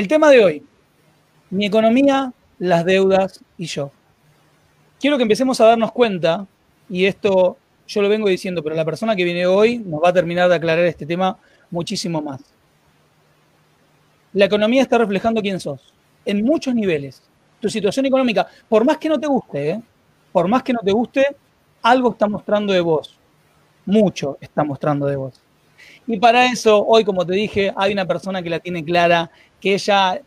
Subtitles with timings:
[0.00, 0.62] El tema de hoy,
[1.50, 3.92] mi economía, las deudas y yo.
[4.98, 6.46] Quiero que empecemos a darnos cuenta,
[6.88, 10.12] y esto yo lo vengo diciendo, pero la persona que viene hoy nos va a
[10.14, 11.36] terminar de aclarar este tema
[11.70, 12.40] muchísimo más.
[14.32, 15.92] La economía está reflejando quién sos,
[16.24, 17.22] en muchos niveles.
[17.60, 19.82] Tu situación económica, por más que no te guste, ¿eh?
[20.32, 21.26] por más que no te guste,
[21.82, 23.18] algo está mostrando de vos.
[23.84, 25.42] Mucho está mostrando de vos.
[26.06, 29.74] Y para eso, hoy, como te dije, hay una persona que la tiene clara que
[29.74, 30.20] ella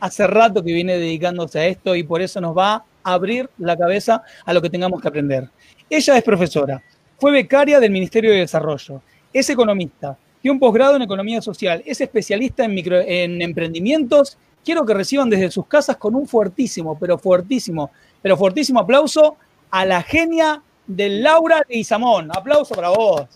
[0.00, 3.76] hace rato que viene dedicándose a esto y por eso nos va a abrir la
[3.76, 5.48] cabeza a lo que tengamos que aprender.
[5.88, 6.82] Ella es profesora,
[7.18, 12.00] fue becaria del Ministerio de Desarrollo, es economista, tiene un posgrado en economía social, es
[12.00, 14.38] especialista en, micro, en emprendimientos.
[14.64, 17.90] Quiero que reciban desde sus casas con un fuertísimo, pero fuertísimo,
[18.22, 19.36] pero fuertísimo aplauso
[19.70, 22.30] a la genia de Laura Samón.
[22.34, 23.26] Aplauso para vos.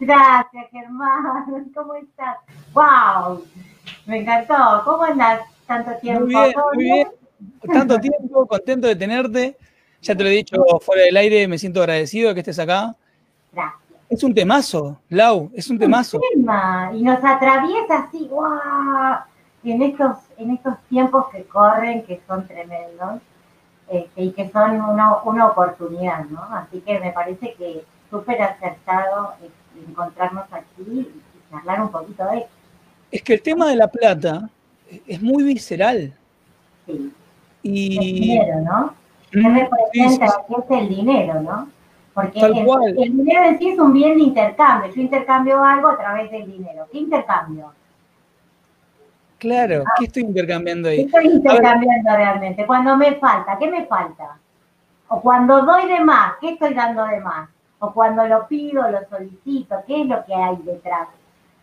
[0.00, 1.70] Gracias, Germán.
[1.74, 2.36] ¿Cómo estás?
[2.72, 3.44] ¡Wow!
[4.06, 4.54] Me encantó.
[4.84, 6.24] ¿Cómo andas tanto tiempo?
[6.24, 7.08] Muy bien, muy bien.
[7.72, 9.56] Tanto tiempo, contento de tenerte.
[10.00, 12.94] Ya te lo he dicho fuera del aire, me siento agradecido de que estés acá.
[13.52, 13.80] Gracias.
[14.10, 16.20] Es un temazo, Lau, es un temazo.
[16.34, 19.22] tema, y nos atraviesa así, ¡guau!
[19.64, 23.22] En estos, en estos tiempos que corren, que son tremendos,
[23.88, 26.42] este, y que son una, una oportunidad, ¿no?
[26.42, 29.32] Así que me parece que súper acertado
[29.88, 32.50] encontrarnos aquí y charlar un poquito de esto.
[33.14, 34.48] Es que el tema de la plata
[35.06, 36.12] es muy visceral.
[36.86, 37.12] Sí.
[37.62, 37.96] Y...
[37.96, 38.94] El dinero, ¿no?
[39.30, 41.68] ¿Qué representa sí, es el dinero, no?
[42.12, 44.92] Porque el, el, dinero en sí es un bien de intercambio.
[44.92, 46.86] Yo intercambio algo a través del dinero.
[46.90, 47.72] ¿Qué intercambio?
[49.38, 50.98] Claro, ¿qué estoy intercambiando ahí?
[50.98, 52.66] ¿Qué estoy intercambiando realmente?
[52.66, 54.38] Cuando me falta, ¿qué me falta?
[55.08, 57.48] O cuando doy de más, ¿qué estoy dando de más?
[57.84, 61.08] o cuando lo pido, lo solicito, qué es lo que hay detrás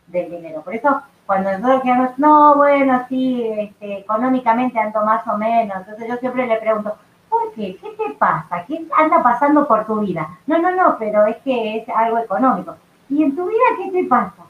[0.07, 0.61] del dinero.
[0.61, 6.07] Por eso, cuando nosotros decimos, no, bueno, sí, este, económicamente ando más o menos, entonces
[6.07, 6.95] yo siempre le pregunto,
[7.29, 7.77] ¿por qué?
[7.81, 8.65] ¿Qué te pasa?
[8.67, 10.37] ¿Qué anda pasando por tu vida?
[10.47, 12.75] No, no, no, pero es que es algo económico.
[13.09, 14.43] ¿Y en tu vida qué te pasa?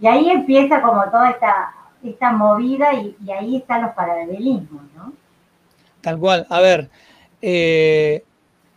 [0.00, 5.12] Y ahí empieza como toda esta, esta movida y, ahí están los paralelismos, ¿no?
[6.02, 6.46] Tal cual.
[6.50, 6.90] A ver,
[7.40, 8.22] eh,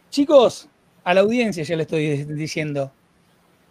[0.10, 0.70] chicos,
[1.04, 2.92] a la audiencia ya le estoy diciendo.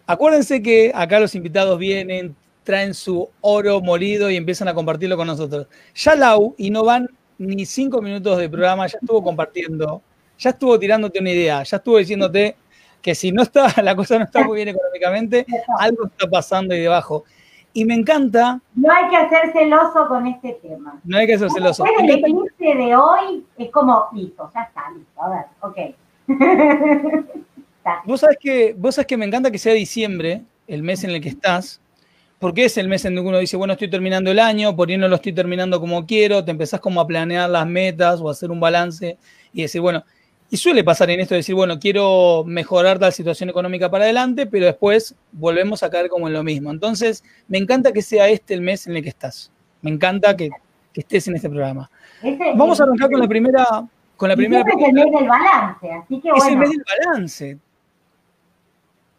[0.07, 2.37] Acuérdense que acá los invitados vienen,
[2.69, 5.69] traen su oro molido y empiezan a compartirlo con nosotros.
[5.95, 7.09] Ya Lau, y no van
[7.39, 10.03] ni cinco minutos de programa, ya estuvo compartiendo,
[10.39, 12.57] ya estuvo tirándote una idea, ya estuvo diciéndote
[13.01, 15.47] que si no está, la cosa no está muy bien económicamente,
[15.79, 17.25] algo está pasando ahí debajo.
[17.73, 18.61] Y me encanta.
[18.75, 21.01] No hay que hacer celoso con este tema.
[21.05, 21.87] No hay que hacer celoso.
[21.87, 25.23] El eclipse de hoy es como listo, ya está, listo.
[25.23, 25.79] A ver, ok.
[28.05, 31.23] vos sabés, que, vos sabés que me encanta que sea diciembre, el mes en el
[31.23, 31.81] que estás,
[32.39, 34.89] porque es el mes en el que uno dice, bueno, estoy terminando el año, por
[34.89, 38.29] ahí no lo estoy terminando como quiero, te empezás como a planear las metas o
[38.29, 39.19] a hacer un balance
[39.53, 40.05] y decir, bueno,
[40.51, 44.47] y suele pasar en esto de decir, bueno, quiero mejorar la situación económica para adelante,
[44.47, 46.71] pero después volvemos a caer como en lo mismo.
[46.71, 49.53] Entonces, me encanta que sea este el mes en el que estás.
[49.83, 50.49] Me encanta que,
[50.95, 51.89] estés en este programa.
[52.57, 53.85] Vamos a arrancar con la primera,
[54.17, 54.89] con la primera pregunta.
[54.89, 56.45] Es el mes del balance, así que bueno.
[56.45, 57.59] Es el mes del balance.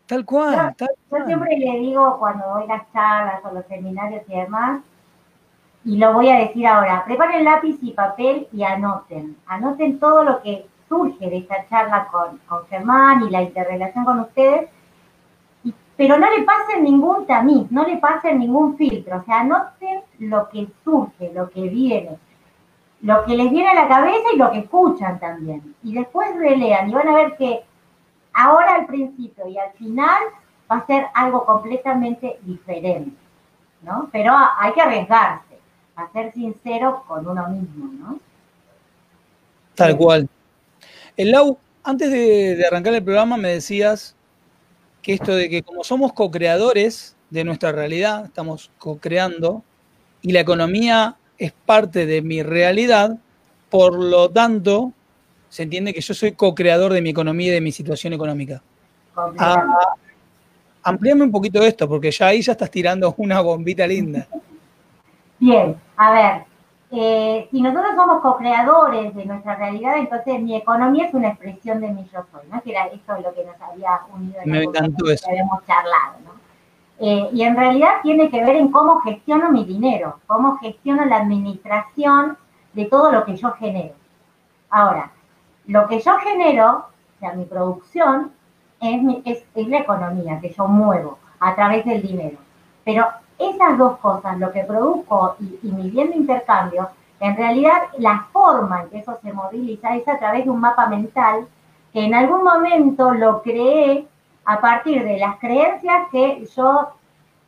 [0.10, 4.38] Tal cual, yo, Yo siempre le digo cuando doy las charlas o los seminarios y
[4.38, 4.82] demás,
[5.86, 9.38] y lo voy a decir ahora, preparen lápiz y papel y anoten.
[9.46, 14.22] Anoten todo lo que surge de esta charla con, con Germán y la interrelación con
[14.22, 14.72] ustedes,
[15.96, 20.50] pero no le pasen ningún tamiz, no le pasen ningún filtro, o sea, anoten lo
[20.50, 22.18] que surge, lo que viene
[23.02, 25.74] lo que les viene a la cabeza y lo que escuchan también.
[25.84, 27.64] Y después relean y van a ver que
[28.34, 30.22] ahora al principio y al final
[30.72, 33.18] va a ser algo completamente diferente,
[33.82, 34.10] ¿no?
[34.12, 35.58] Pero hay que arriesgarse,
[35.96, 38.20] a ser sincero con uno mismo, ¿no?
[39.76, 40.28] Tal cual.
[41.18, 44.16] El Lau, antes de, de arrancar el programa me decías
[45.02, 49.64] que esto de que como somos co-creadores de nuestra realidad, estamos co-creando,
[50.22, 53.18] y la economía es parte de mi realidad,
[53.70, 54.92] por lo tanto,
[55.50, 58.62] se entiende que yo soy co-creador de mi economía y de mi situación económica.
[59.38, 59.66] Ah,
[60.84, 64.28] amplíame un poquito esto, porque ya ahí ya estás tirando una bombita linda.
[65.40, 66.44] Bien, A ver,
[66.92, 71.90] eh, si nosotros somos co-creadores de nuestra realidad, entonces mi economía es una expresión de
[71.90, 72.62] mi yo soy, ¿no?
[72.62, 75.26] Que era esto lo que nos había unido en Me encantó eso.
[75.26, 76.32] que habíamos charlado, ¿no?
[77.02, 81.18] Eh, y en realidad tiene que ver en cómo gestiono mi dinero, cómo gestiono la
[81.18, 82.38] administración
[82.74, 83.94] de todo lo que yo genero.
[84.70, 85.12] Ahora,
[85.70, 86.86] lo que yo genero,
[87.16, 88.32] o sea, mi producción,
[88.82, 92.38] es, la economía que yo muevo a través del dinero.
[92.84, 93.06] Pero
[93.38, 96.90] esas dos cosas, lo que produzco y, y mi bien de intercambio,
[97.20, 100.88] en realidad la forma en que eso se moviliza es a través de un mapa
[100.88, 101.48] mental
[101.94, 104.08] que en algún momento lo creé
[104.46, 106.90] a partir de las creencias que yo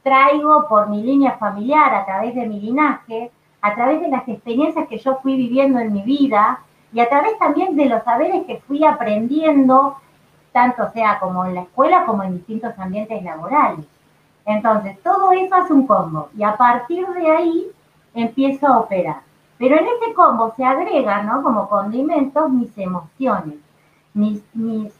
[0.03, 3.31] traigo por mi línea familiar, a través de mi linaje,
[3.61, 6.59] a través de las experiencias que yo fui viviendo en mi vida
[6.93, 9.97] y a través también de los saberes que fui aprendiendo,
[10.51, 13.85] tanto sea como en la escuela como en distintos ambientes laborales.
[14.45, 17.67] Entonces, todo eso hace un combo y a partir de ahí
[18.13, 19.21] empiezo a operar.
[19.57, 21.43] Pero en ese combo se agregan, ¿no?
[21.43, 23.55] Como condimentos, mis emociones,
[24.13, 24.91] mis, mis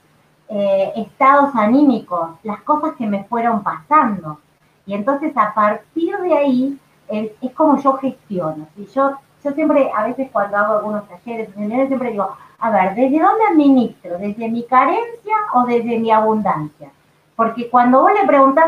[0.50, 4.40] eh, estados anímicos, las cosas que me fueron pasando.
[4.86, 8.68] Y entonces a partir de ahí es, como yo gestiono.
[8.78, 13.20] Y yo, yo siempre, a veces cuando hago algunos talleres, siempre digo, a ver, ¿desde
[13.20, 14.18] dónde administro?
[14.20, 16.92] ¿Desde mi carencia o desde mi abundancia?
[17.36, 18.66] Porque cuando vos le preguntas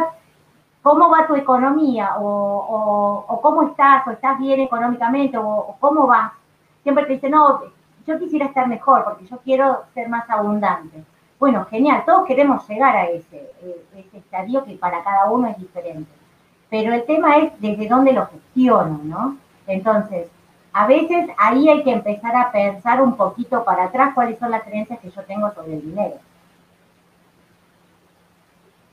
[0.82, 6.32] cómo va tu economía o, cómo estás o estás bien económicamente o, cómo vas,
[6.82, 7.62] siempre te dicen, no,
[8.08, 11.04] yo quisiera estar mejor porque yo quiero ser más abundante.
[11.40, 15.58] Bueno, genial, todos queremos llegar a ese, eh, ese estadio que para cada uno es
[15.58, 16.12] diferente.
[16.70, 19.38] Pero el tema es desde dónde lo gestiono, ¿no?
[19.68, 20.30] Entonces,
[20.74, 24.64] a veces ahí hay que empezar a pensar un poquito para atrás cuáles son las
[24.64, 26.16] creencias que yo tengo sobre el dinero.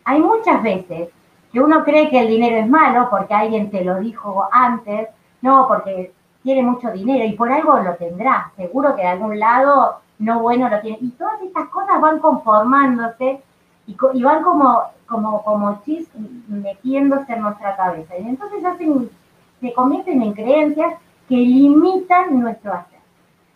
[0.04, 1.08] Hay muchas veces
[1.50, 5.08] que uno cree que el dinero es malo porque alguien te lo dijo antes,
[5.40, 6.12] no, porque
[6.42, 10.68] tiene mucho dinero y por algo lo tendrá, seguro que de algún lado no bueno
[10.68, 10.98] lo tiene.
[11.00, 13.40] Y todas estas cosas van conformándose
[13.86, 16.08] y, van como, como, como chis
[16.46, 18.18] metiéndose en nuestra cabeza.
[18.18, 18.62] Y entonces
[19.60, 20.94] se convierten en creencias
[21.30, 22.98] que limitan nuestro hacer.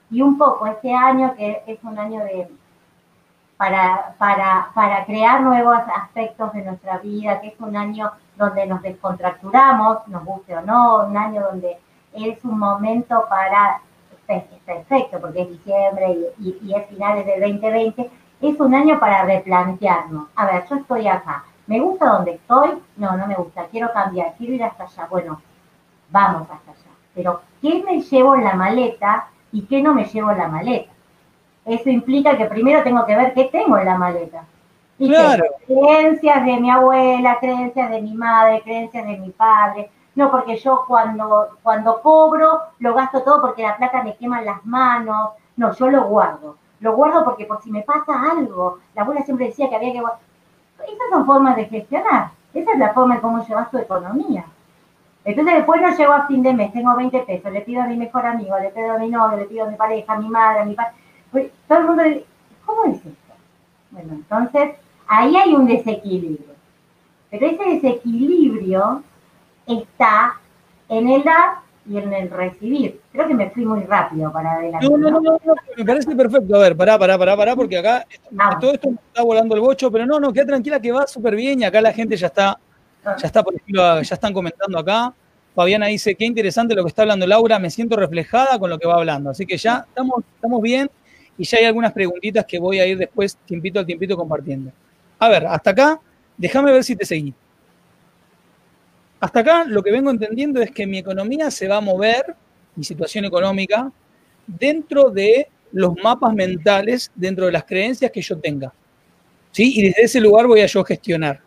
[0.08, 2.48] Y un poco este año, que es un año de
[3.56, 8.80] para, para, para crear nuevos aspectos de nuestra vida, que es un año donde nos
[8.82, 11.78] descontracturamos, nos guste o no, un año donde
[12.12, 13.80] es un momento para,
[14.26, 18.10] perfecto porque es diciembre y, y, es finales del 2020,
[18.40, 20.28] es un año para replantearnos.
[20.36, 22.70] A ver, yo estoy acá, ¿me gusta donde estoy?
[22.96, 25.06] No, no me gusta, quiero cambiar, quiero ir hasta allá.
[25.10, 25.40] Bueno,
[26.10, 26.83] vamos hasta allá.
[27.14, 30.90] Pero qué me llevo en la maleta y qué no me llevo en la maleta.
[31.64, 34.44] Eso implica que primero tengo que ver qué tengo en la maleta.
[34.98, 35.44] Y claro.
[35.66, 39.90] creencias de mi abuela, creencias de mi madre, creencias de mi padre.
[40.14, 44.64] No, porque yo cuando, cuando cobro lo gasto todo porque la plata me quema las
[44.64, 45.30] manos.
[45.56, 46.56] No, yo lo guardo.
[46.80, 48.78] Lo guardo porque por si me pasa algo.
[48.94, 50.20] La abuela siempre decía que había que guardar.
[50.86, 52.30] Esas son formas de gestionar.
[52.52, 54.44] Esa es la forma en cómo llevas tu economía.
[55.24, 57.96] Entonces después no llego a fin de mes, tengo 20 pesos, le pido a mi
[57.96, 60.60] mejor amigo, le pido a mi novio, le pido a mi pareja, a mi madre,
[60.60, 60.92] a mi padre.
[61.32, 62.26] Pues, todo el mundo le dice,
[62.66, 63.34] ¿cómo es esto?
[63.90, 64.76] Bueno, entonces
[65.06, 66.54] ahí hay un desequilibrio.
[67.30, 69.02] Pero ese desequilibrio
[69.66, 70.40] está
[70.88, 73.00] en el dar y en el recibir.
[73.12, 74.88] Creo que me fui muy rápido para adelante.
[74.88, 75.38] No, no, no, no,
[75.76, 76.54] me parece perfecto.
[76.56, 78.06] A ver, pará, pará, pará, pará, porque acá
[78.60, 81.34] todo esto me está volando el bocho, pero no, no, queda tranquila que va súper
[81.34, 82.58] bien y acá la gente ya está
[83.04, 85.14] ya está, por ejemplo, ya están comentando acá.
[85.54, 88.88] Fabiana dice, qué interesante lo que está hablando Laura, me siento reflejada con lo que
[88.88, 89.30] va hablando.
[89.30, 90.90] Así que ya estamos, estamos bien
[91.38, 94.72] y ya hay algunas preguntitas que voy a ir después, tiempito al tiempito, compartiendo.
[95.18, 96.00] A ver, hasta acá,
[96.36, 97.32] déjame ver si te seguí.
[99.20, 102.34] Hasta acá lo que vengo entendiendo es que mi economía se va a mover,
[102.74, 103.90] mi situación económica,
[104.46, 108.72] dentro de los mapas mentales, dentro de las creencias que yo tenga.
[109.52, 109.72] ¿Sí?
[109.78, 111.40] Y desde ese lugar voy a yo gestionar.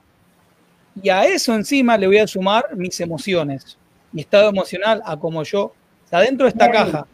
[1.02, 3.78] Y a eso encima le voy a sumar mis emociones,
[4.12, 5.74] mi estado emocional, a como yo, o
[6.10, 7.08] sea, adentro de esta caja,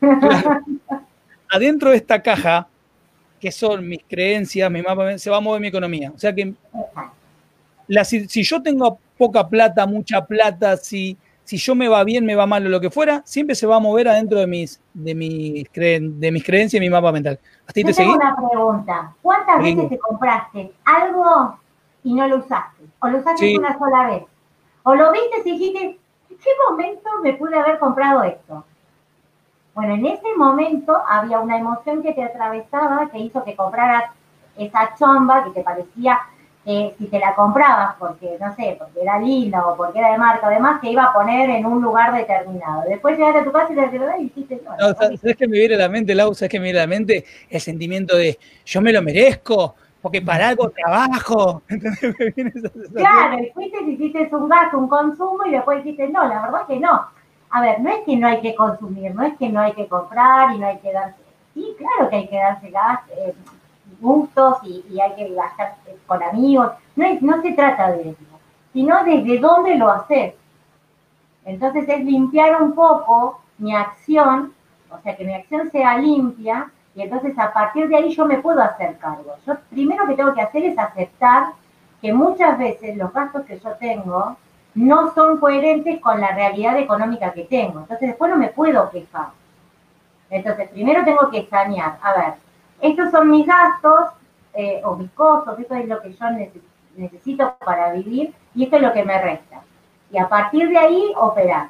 [1.50, 2.66] adentro de esta caja,
[3.40, 6.12] que son mis creencias, mi mapa, se va a mover mi economía.
[6.14, 6.54] O sea que
[8.04, 12.46] si, yo tengo poca plata, mucha plata, si, si yo me va bien, me va
[12.46, 15.64] mal o lo que fuera, siempre se va a mover adentro de mis, de mis,
[15.72, 17.38] de mis creencias y mi mapa mental.
[17.66, 19.14] ¿Hasta te tengo una pregunta.
[19.22, 21.58] ¿Cuántas veces te compraste algo
[22.04, 22.84] y no lo usaste?
[23.00, 24.24] ¿O lo usaste una sola vez?
[24.82, 28.64] ¿O lo viste y dijiste, ¿en qué momento me pude haber comprado esto?
[29.74, 34.10] Bueno, en ese momento había una emoción que te atravesaba que hizo que compraras
[34.56, 36.20] esa chomba que te parecía
[36.64, 40.18] que si te la comprabas porque, no sé, porque era linda o porque era de
[40.18, 42.82] marca, además te iba a poner en un lugar determinado.
[42.86, 44.76] Después llegaste a tu casa y te y dijiste, no.
[44.76, 46.34] no ¿Sabes qué me viene a la mente, Lau?
[46.34, 47.24] ¿Sabes qué me viene a la mente?
[47.48, 51.62] El sentimiento de yo me lo merezco, porque para algo trabajo.
[52.94, 56.80] claro, y fuiste hiciste un gasto, un consumo y después dijiste, no, la verdad que
[56.80, 57.06] no.
[57.50, 59.88] A ver, no es que no hay que consumir, no es que no hay que
[59.88, 61.20] comprar y no hay que darse.
[61.52, 63.34] Sí, claro que hay que darse gas, eh,
[64.00, 65.76] gustos y, hay que gastar
[66.06, 66.70] con amigos.
[66.96, 68.38] No, no se trata de eso,
[68.72, 70.34] sino desde dónde lo haces.
[71.44, 74.54] Entonces es limpiar un poco mi acción,
[74.90, 78.38] o sea, que mi acción sea limpia y entonces a partir de ahí yo me
[78.38, 79.34] puedo hacer cargo.
[79.46, 81.52] Yo primero que tengo que hacer es aceptar
[82.00, 84.36] que muchas veces los gastos que yo tengo
[84.74, 87.80] no son coherentes con la realidad económica que tengo.
[87.80, 89.28] Entonces después no me puedo quejar.
[90.30, 91.98] Entonces primero tengo que sanear.
[92.02, 92.34] A ver,
[92.80, 94.10] estos son mis gastos
[94.54, 96.26] eh, o mis costos, esto es lo que yo
[96.96, 99.62] necesito para vivir y esto es lo que me resta.
[100.10, 101.68] Y a partir de ahí operar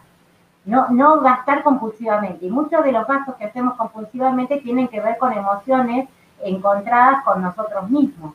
[0.64, 2.46] no, no gastar compulsivamente.
[2.46, 6.08] Y muchos de los gastos que hacemos compulsivamente tienen que ver con emociones
[6.42, 8.34] encontradas con nosotros mismos.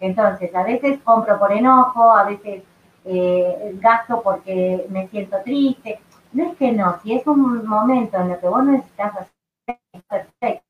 [0.00, 2.62] Entonces, a veces compro por enojo, a veces
[3.04, 6.00] eh, gasto porque me siento triste.
[6.32, 10.64] No es que no, si es un momento en el que vos necesitas hacer, perfecto.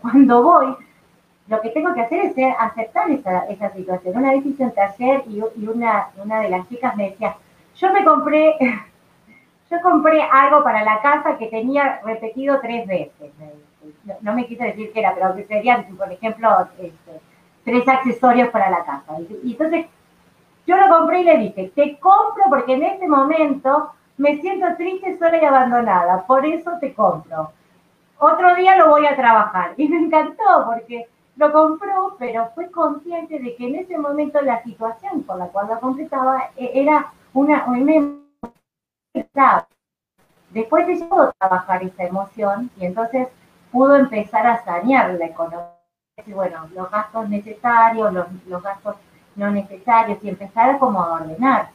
[0.00, 0.76] Cuando voy,
[1.46, 4.16] lo que tengo que hacer es aceptar esa, esa situación.
[4.16, 7.36] Una vez hice un taller y, y una, una de las chicas me decía,
[7.76, 8.56] yo me compré
[9.72, 13.32] yo compré algo para la casa que tenía repetido tres veces.
[14.20, 17.20] No, me quise decir que era, pero que serían, por ejemplo, este,
[17.64, 19.18] tres accesorios para la casa.
[19.42, 19.86] Y, entonces
[20.66, 25.16] yo lo compré y le dije, te compro porque en este momento me siento triste,
[25.16, 27.50] sola y abandonada, por eso te compro.
[28.18, 29.72] Otro día lo voy a trabajar.
[29.78, 34.62] Y me encantó porque lo compró, pero fue consciente de que en ese momento la
[34.62, 37.78] situación por la cual lo completaba e, era una, una
[40.50, 43.28] Después de eso, trabajar esa emoción y entonces
[43.70, 45.68] pudo empezar a sanear la economía.
[46.26, 48.96] Bueno, los gastos necesarios, los, gastos
[49.34, 51.70] no necesarios y empezar como a ordenar,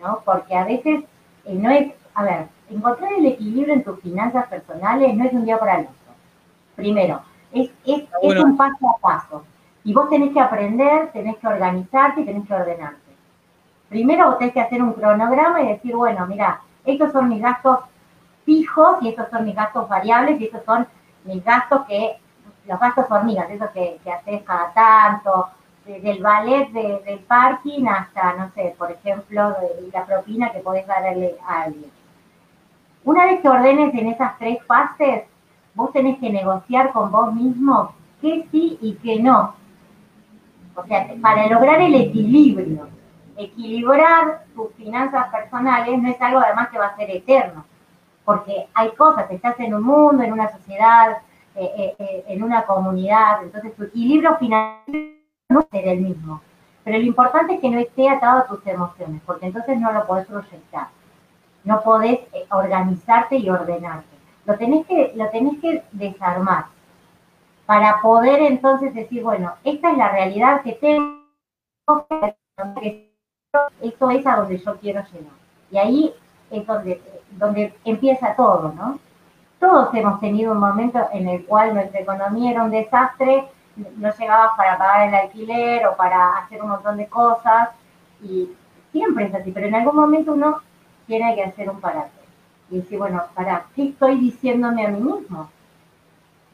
[0.00, 0.20] ¿no?
[0.24, 1.04] Porque a veces
[1.44, 5.46] eh, no es, a ver, encontrar el equilibrio en tus finanzas personales no es un
[5.46, 6.14] día para el otro.
[6.76, 9.44] Primero, es, es, es un paso a paso.
[9.82, 13.03] Y vos tenés que aprender, tenés que organizarte y tenés que ordenarte.
[13.94, 17.78] Primero vos tenés que hacer un cronograma y decir, bueno, mira, estos son mis gastos
[18.44, 20.88] fijos y estos son mis gastos variables y estos son
[21.22, 22.18] mis gastos que,
[22.66, 25.46] los gastos hormigas, esos que, que haces cada tanto,
[25.86, 30.88] desde el ballet del parking hasta, no sé, por ejemplo, de la propina que podés
[30.88, 31.92] darle a alguien.
[33.04, 35.22] Una vez que ordenes en esas tres fases,
[35.72, 39.54] vos tenés que negociar con vos mismo qué sí y qué no.
[40.74, 42.88] O sea, para lograr el equilibrio
[43.36, 47.64] equilibrar tus finanzas personales no es algo además que va a ser eterno,
[48.24, 51.18] porque hay cosas, estás en un mundo, en una sociedad,
[51.56, 55.14] eh, eh, eh, en una comunidad, entonces tu equilibrio financiero
[55.48, 56.40] no será el mismo.
[56.82, 60.06] Pero lo importante es que no esté atado a tus emociones, porque entonces no lo
[60.06, 60.88] podés proyectar,
[61.64, 64.14] no podés organizarte y ordenarte.
[64.44, 66.66] Lo tenés que, lo tenés que desarmar
[67.66, 71.24] para poder entonces decir, bueno, esta es la realidad que tengo,
[73.80, 75.32] esto es a donde yo quiero llegar.
[75.70, 76.14] Y ahí
[76.50, 78.98] es donde, donde empieza todo, ¿no?
[79.58, 84.54] Todos hemos tenido un momento en el cual nuestra economía era un desastre, no llegaba
[84.56, 87.70] para pagar el alquiler o para hacer un montón de cosas,
[88.22, 88.50] y
[88.92, 90.60] siempre es así, pero en algún momento uno
[91.06, 92.10] tiene que hacer un parate.
[92.70, 95.50] Y decir, bueno, para, ¿qué estoy diciéndome a mí mismo?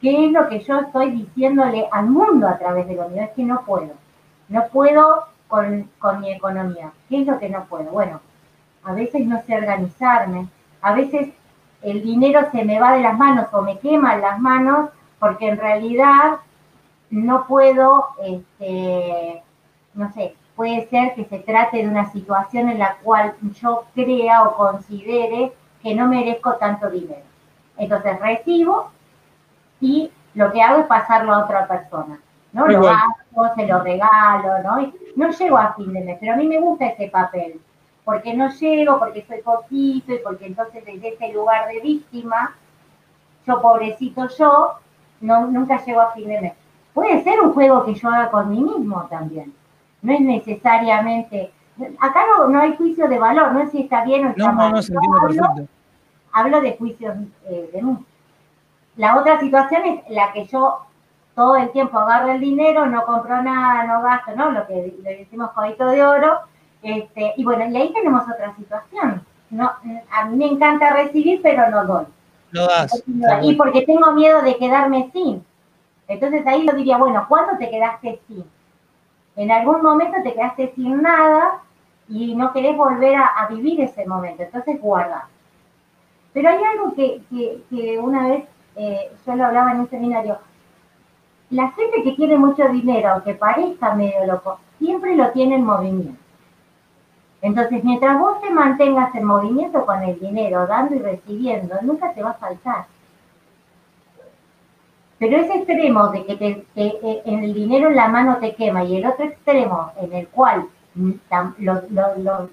[0.01, 3.23] ¿Qué es lo que yo estoy diciéndole al mundo a través de lo mío?
[3.23, 3.93] Es que no puedo.
[4.49, 6.91] No puedo con, mi economía.
[7.09, 7.91] ¿Qué es lo que no puedo?
[7.91, 8.21] Bueno,
[8.83, 10.47] a veces no sé organizarme,
[10.81, 11.29] a veces
[11.81, 14.89] el dinero se me va de las manos o me quema las manos
[15.19, 16.37] porque en realidad
[17.09, 19.43] no puedo, este,
[19.93, 24.43] no sé, puede ser que se trate de una situación en la cual yo crea
[24.43, 25.51] o considere
[25.83, 27.23] que no merezco tanto dinero.
[27.77, 28.89] Entonces recibo
[29.81, 32.19] y lo que hago es pasarlo a otra persona.
[32.53, 32.67] ¿No?
[32.67, 34.91] Lo gasto, se lo regalo, ¿no?
[35.15, 37.59] no llego a fin de mes, pero a mí me gusta ese papel,
[38.03, 42.55] porque no llego, porque soy poquito y porque entonces desde ese lugar de víctima,
[43.45, 44.73] yo pobrecito yo,
[45.21, 46.53] no, nunca llego a fin de mes.
[46.93, 49.53] Puede ser un juego que yo haga con mí mismo también.
[50.01, 51.51] No es necesariamente.
[51.99, 54.73] Acá no, no hay juicio de valor, no sé si está bien o está mal.
[54.75, 55.67] hablo,
[56.33, 57.15] hablo, de juicios
[57.45, 57.97] eh, de mí.
[58.97, 60.79] La otra situación es la que yo
[61.35, 64.51] todo el tiempo agarro el dinero, no compro nada, no gasto, ¿no?
[64.51, 66.39] Lo que le decimos codito de oro.
[66.83, 69.25] Este, y bueno, y ahí tenemos otra situación.
[69.49, 69.71] No,
[70.11, 72.05] a mí me encanta recibir, pero no doy.
[72.51, 73.03] No das.
[73.43, 75.43] Y porque tengo miedo de quedarme sin.
[76.07, 78.45] Entonces ahí yo diría, bueno, ¿cuándo te quedaste sin?
[79.35, 81.59] En algún momento te quedaste sin nada
[82.09, 84.43] y no querés volver a, vivir ese momento.
[84.43, 85.27] Entonces guarda.
[86.33, 87.21] Pero hay algo que,
[87.69, 88.45] que, una vez
[88.75, 90.37] eh, yo lo hablaba en un seminario.
[91.51, 96.19] La gente que tiene mucho dinero, aunque parezca medio loco, siempre lo tiene en movimiento.
[97.41, 102.23] Entonces, mientras vos te mantengas en movimiento con el dinero, dando y recibiendo, nunca te
[102.23, 102.85] va a faltar.
[105.17, 108.97] Pero ese extremo de que te, eh, el dinero en la mano te quema y
[108.97, 110.67] el otro extremo en el cual
[111.59, 111.81] lo,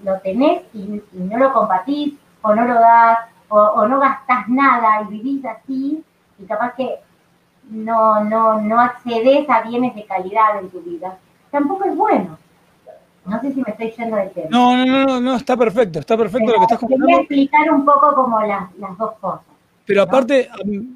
[0.03, 5.05] lo, tenés y, no lo compartís o no lo das o, no gastás nada y
[5.05, 6.03] vivís así
[6.37, 6.99] y capaz que
[7.69, 11.17] no, no, no accedes a bienes de calidad en tu vida,
[11.51, 12.37] tampoco es bueno.
[13.25, 14.47] No sé si me estoy yendo del tema.
[14.49, 17.05] No, no, no, no, está perfecto, está perfecto lo que estás comentando.
[17.05, 19.41] Quería explicar un poco como las, las dos cosas.
[19.85, 20.49] Pero aparte,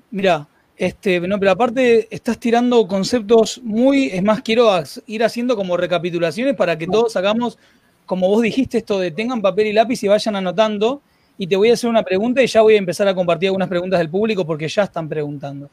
[0.10, 4.70] mira, este, no, pero aparte estás tirando conceptos muy, es más, quiero
[5.06, 7.60] ir haciendo como recapitulaciones para que todos hagamos,
[8.06, 11.02] como vos dijiste, esto de tengan papel y lápiz y vayan anotando.
[11.38, 13.68] Y te voy a hacer una pregunta y ya voy a empezar a compartir algunas
[13.68, 15.70] preguntas del público porque ya están preguntando.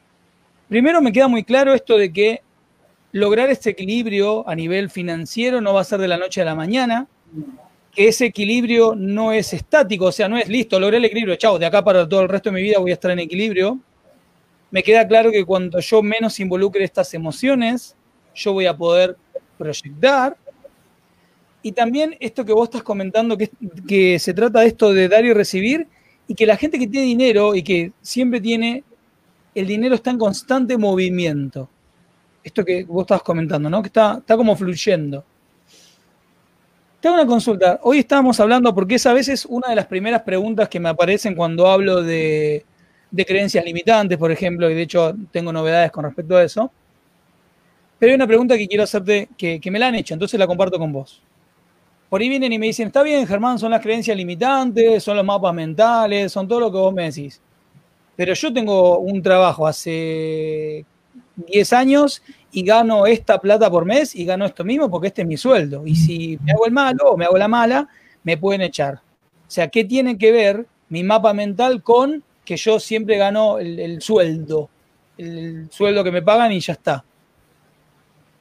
[0.71, 2.43] Primero me queda muy claro esto de que
[3.11, 6.55] lograr este equilibrio a nivel financiero no va a ser de la noche a la
[6.55, 7.09] mañana,
[7.93, 11.59] que ese equilibrio no es estático, o sea, no es listo, logré el equilibrio, chao,
[11.59, 13.81] de acá para todo el resto de mi vida voy a estar en equilibrio.
[14.71, 17.97] Me queda claro que cuando yo menos involucre estas emociones,
[18.37, 19.17] yo voy a poder
[19.59, 20.37] proyectar.
[21.63, 23.51] Y también esto que vos estás comentando, que,
[23.89, 25.89] que se trata de esto de dar y recibir,
[26.29, 28.85] y que la gente que tiene dinero y que siempre tiene,
[29.55, 31.69] el dinero está en constante movimiento
[32.43, 33.83] esto que vos estabas comentando, ¿no?
[33.83, 35.25] Que está, está como fluyendo.
[37.01, 37.81] Te hago una consulta.
[37.83, 41.35] Hoy estábamos hablando, porque es a veces una de las primeras preguntas que me aparecen
[41.35, 42.65] cuando hablo de,
[43.27, 46.71] creencias limitantes, por ejemplo, y de hecho tengo novedades con respecto a eso.
[47.99, 50.47] Pero hay una pregunta que quiero hacerte, que, que me la han hecho, entonces la
[50.47, 51.23] comparto con vos.
[52.09, 55.25] Por ahí vienen y me dicen, está bien, Germán, son las creencias limitantes, son los
[55.25, 57.41] mapas mentales, son todo lo que vos me decís.
[58.21, 60.85] Pero yo tengo un trabajo hace
[61.37, 65.27] 10 años y gano esta plata por mes y gano esto mismo porque este es
[65.27, 65.87] mi sueldo.
[65.87, 67.89] Y si me hago el malo o me hago la mala,
[68.23, 68.97] me pueden echar.
[68.97, 74.03] O sea, ¿qué tiene que ver mi mapa mental con que yo siempre gano el,
[74.03, 74.69] sueldo?
[75.17, 77.03] El, sueldo que me pagan y ya está.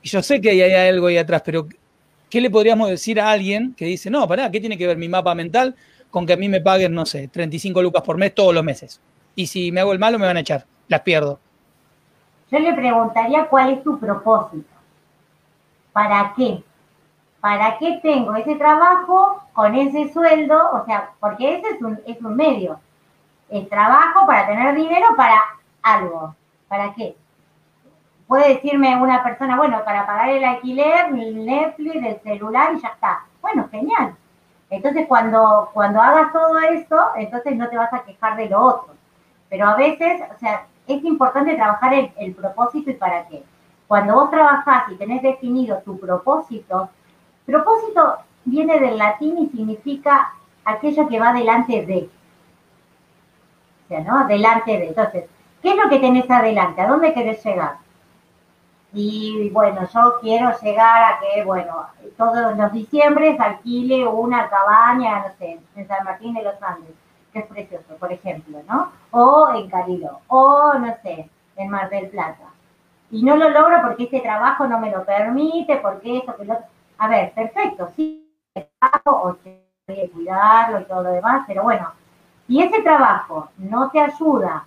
[0.04, 1.70] Y yo sé que hay, algo ahí atrás, pero
[2.30, 5.08] ¿qué le podríamos decir a alguien que dice, no, pará, ¿qué tiene que ver mi
[5.08, 5.74] mapa mental
[6.12, 9.00] con que a mí me paguen, no sé, 35 lucas por mes todos los meses?
[9.36, 11.40] Y si me hago el malo, me van a echar, las pierdo
[12.52, 14.74] yo le preguntaría cuál es tu propósito.
[15.94, 16.64] ¿Para qué?
[17.40, 20.58] ¿Para qué tengo ese trabajo con ese sueldo?
[20.74, 22.80] O sea, porque ese es un, es un medio.
[23.50, 25.40] El trabajo para tener dinero para
[25.82, 26.36] algo.
[26.68, 27.16] ¿Para qué?
[28.28, 32.90] Puede decirme una persona, bueno, para pagar el alquiler, el Netflix, el celular y ya
[32.90, 33.26] está.
[33.42, 34.16] Bueno, genial.
[34.70, 38.99] Entonces, cuando, cuando hagas todo eso, entonces no te vas a quejar de lo otro.
[39.50, 43.44] Pero a veces, o sea, es importante trabajar el, propósito y para qué.
[43.88, 46.90] Cuando vos trabajás y tenés definido tu propósito,
[47.46, 50.34] propósito viene del latín y significa
[50.66, 52.10] aquello que va delante de.
[53.86, 54.28] O sea, ¿no?
[54.28, 54.88] Delante de.
[54.90, 55.26] Entonces,
[55.62, 56.82] ¿qué es lo que tenés adelante?
[56.82, 57.78] ¿A dónde querés llegar?
[58.94, 65.36] Y bueno, yo quiero llegar a que, bueno, todos los diciembres alquile una cabaña, no
[65.38, 66.99] sé, en San Martín de los Andes
[67.32, 68.92] que es precioso, por ejemplo, ¿no?
[69.12, 72.46] O en Cariló, o no sé, en Mar del Plata.
[73.12, 76.58] Y no lo logro porque este trabajo no me lo permite, porque eso, que lo...
[76.98, 81.92] A ver, perfecto, sí, trabajo, o a cuidarlo y todo lo demás, pero bueno,
[82.48, 84.66] si ese trabajo no te ayuda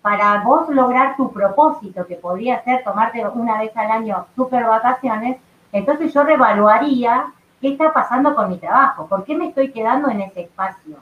[0.00, 5.38] para vos lograr tu propósito, que podría ser tomarte una vez al año super vacaciones,
[5.72, 7.26] entonces yo revaluaría
[7.60, 10.96] qué está pasando con mi trabajo, por qué me estoy quedando en ese espacio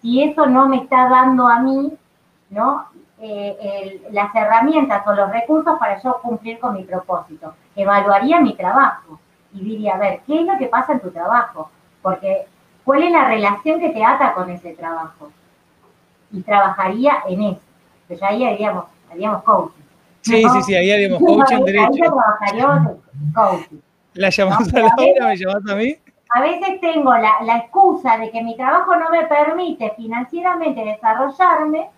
[0.00, 1.92] si eso no me está dando a mí,
[2.50, 2.86] ¿no?
[3.20, 7.54] Eh, las herramientas o los recursos para yo cumplir con mi propósito.
[7.74, 9.18] Evaluaría mi trabajo
[9.52, 11.70] y diría, a ver, ¿qué es lo que pasa en tu trabajo?
[12.00, 12.46] Porque,
[12.84, 15.30] ¿cuál es la relación que te ata con ese trabajo?
[16.30, 17.60] Y trabajaría en eso.
[18.06, 19.82] Pues ahí haríamos, haríamos coaching.
[20.20, 21.88] Sí, sí, sí, ahí haríamos coaching, derecho.
[21.90, 22.92] Ahí trabajaríamos
[23.34, 23.78] coaching.
[24.14, 25.96] La llamás a la hora, me llamás a mí
[26.30, 31.88] a veces tengo la, excusa de que mi trabajo no me permite financieramente desarrollarme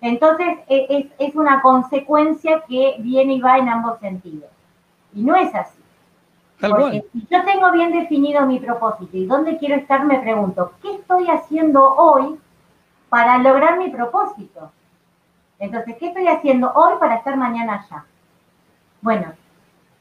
[0.00, 4.50] Entonces e, es, una consecuencia que viene y va en ambos sentidos.
[5.14, 5.78] Y no es así.
[6.60, 10.96] Porque si yo tengo bien definido mi propósito y dónde quiero estar, me pregunto, ¿qué
[10.96, 12.38] estoy haciendo hoy
[13.08, 14.72] para lograr mi propósito?
[15.58, 18.04] Entonces, ¿qué estoy haciendo hoy para estar mañana allá?
[19.00, 19.32] Bueno,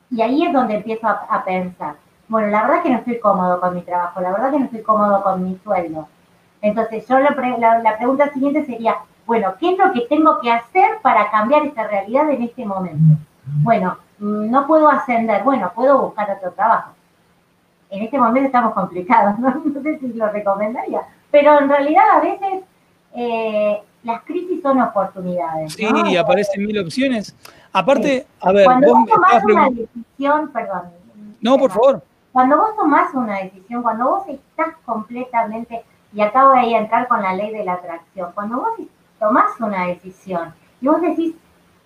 [0.09, 1.95] y ahí es donde empiezo a, pensar.
[2.27, 4.59] Bueno, la verdad es que no estoy cómodo con mi trabajo, la verdad es que
[4.59, 6.07] no estoy cómodo con mi sueldo.
[6.61, 10.99] Entonces, yo la, la pregunta siguiente sería, bueno, ¿qué es lo que tengo que hacer
[11.01, 13.19] para cambiar esta realidad en este momento?
[13.61, 16.91] Bueno, mm, no puedo ascender, bueno, puedo buscar otro trabajo.
[17.89, 22.63] En este momento estamos complicados, no, sé si lo recomendaría, pero en realidad a veces
[23.15, 25.73] eh, las crisis son oportunidades.
[25.73, 27.35] Sí, y aparecen mil opciones.
[27.73, 30.83] Aparte, a ver, cuando vos, tomás una decisión, perdón.
[31.41, 32.03] No, por favor.
[32.37, 37.33] Cuando vos tomás una decisión, cuando vos estás completamente, y acabo de entrar con la
[37.33, 38.73] ley de la atracción, cuando vos
[39.17, 41.33] tomás una decisión y vos decís,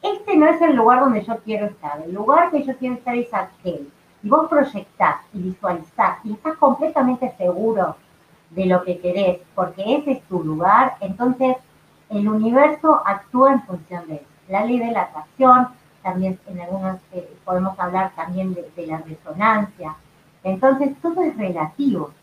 [0.02, 3.16] este no es el lugar donde yo quiero estar, el lugar que yo quiero estar
[3.16, 3.90] es aquel,
[4.22, 7.96] y vos proyectás y visualizás y estás completamente seguro
[8.50, 11.56] de lo que querés, porque ese es tu lugar, entonces
[12.10, 14.26] el universo actúa en función de eso.
[14.50, 15.70] La ley de la atracción,
[16.04, 19.96] también en algunos eh, podemos hablar también de, la resonancia.
[20.44, 22.14] Entonces, todo es relativo.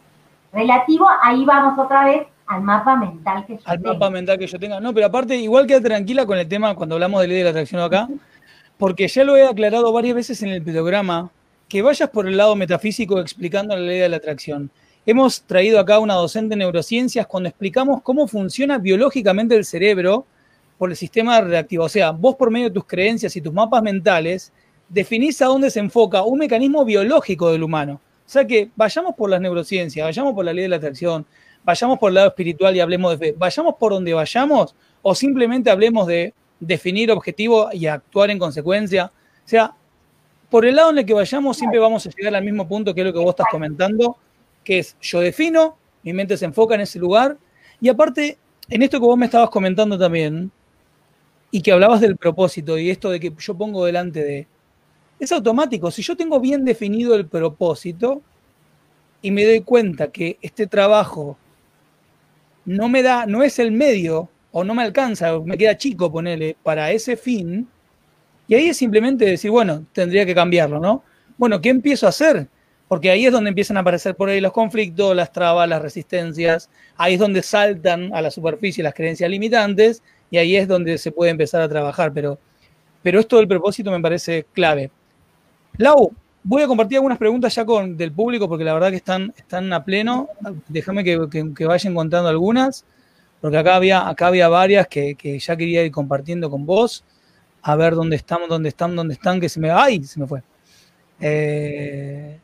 [0.52, 4.58] Relativo, ahí vamos otra vez al mapa mental que yo al mapa mental que yo
[4.58, 4.80] tenga.
[4.80, 7.50] No, pero aparte, igual queda tranquila con el tema cuando hablamos de ley de la
[7.50, 8.08] atracción acá,
[8.78, 11.30] porque ya lo he aclarado varias veces en el programa,
[11.68, 14.70] que vayas por el lado metafísico explicando la ley de la atracción.
[15.04, 20.26] Hemos traído acá una docente de neurociencias cuando explicamos cómo funciona biológicamente el cerebro
[20.78, 21.84] por el sistema reactivo.
[21.84, 24.52] O sea, vos por medio de tus creencias y tus mapas mentales
[24.88, 28.00] definís a dónde se enfoca un mecanismo biológico del humano.
[28.28, 31.24] O sea que vayamos por las neurociencias, vayamos por la ley de la atracción,
[31.64, 35.70] vayamos por el lado espiritual y hablemos de fe, vayamos por donde vayamos o simplemente
[35.70, 39.06] hablemos de definir objetivos y actuar en consecuencia.
[39.06, 39.74] O sea,
[40.50, 43.00] por el lado en el que vayamos siempre vamos a llegar al mismo punto que
[43.00, 44.18] es lo que vos estás comentando,
[44.62, 47.38] que es yo defino, mi mente se enfoca en ese lugar,
[47.80, 48.36] y aparte,
[48.68, 50.50] en esto que vos me estabas comentando también,
[51.50, 54.46] y que hablabas del propósito y esto de que yo pongo delante de,
[55.18, 58.22] es automático, si yo tengo bien definido el propósito
[59.20, 61.36] y me doy cuenta que este trabajo
[62.64, 66.56] no me da, no es el medio o no me alcanza, me queda chico ponerle
[66.62, 67.68] para ese fin,
[68.46, 71.02] y ahí es simplemente decir, bueno, tendría que cambiarlo, ¿no?
[71.36, 72.48] Bueno, ¿qué empiezo a hacer?
[72.88, 76.70] porque ahí es donde empiezan a aparecer por ahí los conflictos, las trabas, las resistencias,
[76.96, 81.12] ahí es donde saltan a la superficie las creencias limitantes y ahí es donde se
[81.12, 82.38] puede empezar a trabajar, pero,
[83.02, 84.90] pero esto del propósito me parece clave.
[85.76, 89.32] Lau, voy a compartir algunas preguntas ya con del público porque la verdad que están,
[89.36, 90.28] están a pleno,
[90.68, 92.84] déjame que, vayan contando algunas,
[93.40, 97.04] porque acá había, acá había varias que, que ya quería ir compartiendo con vos,
[97.62, 99.70] a ver dónde estamos, dónde están, dónde están, que se me...
[99.70, 100.02] ¡Ay!
[100.04, 100.42] Se me fue.
[101.20, 102.38] Eh,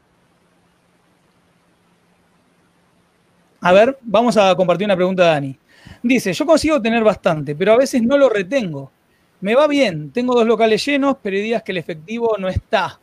[3.66, 5.58] A ver, vamos a compartir una pregunta de Dani.
[6.02, 8.92] Dice, yo consigo tener bastante, pero a veces no lo retengo.
[9.40, 13.00] Me va bien, tengo dos locales llenos, pero hay días que el efectivo no está.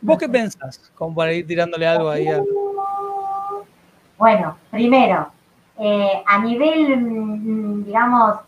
[0.00, 0.92] ¿Vos qué pensás?
[0.94, 2.42] Como para ir tirándole algo ahí a...
[4.16, 5.28] Bueno, primero,
[5.78, 8.40] eh, a nivel, mm, digamos,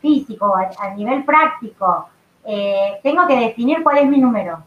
[0.00, 2.08] físico, a, nivel práctico,
[2.44, 4.62] eh, tengo que definir cuál es mi número.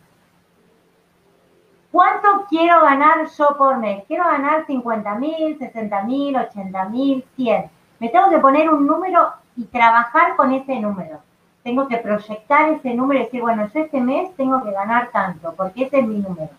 [1.91, 4.03] ¿Cuánto quiero ganar yo por mes?
[4.07, 7.69] Quiero ganar 50 mil, 60 mil, 80 mil, 100.
[7.99, 11.19] Me tengo que poner un número y trabajar con ese número.
[11.65, 15.51] Tengo que proyectar ese número y decir, bueno, yo este mes tengo que ganar tanto,
[15.57, 16.51] porque ese es mi número.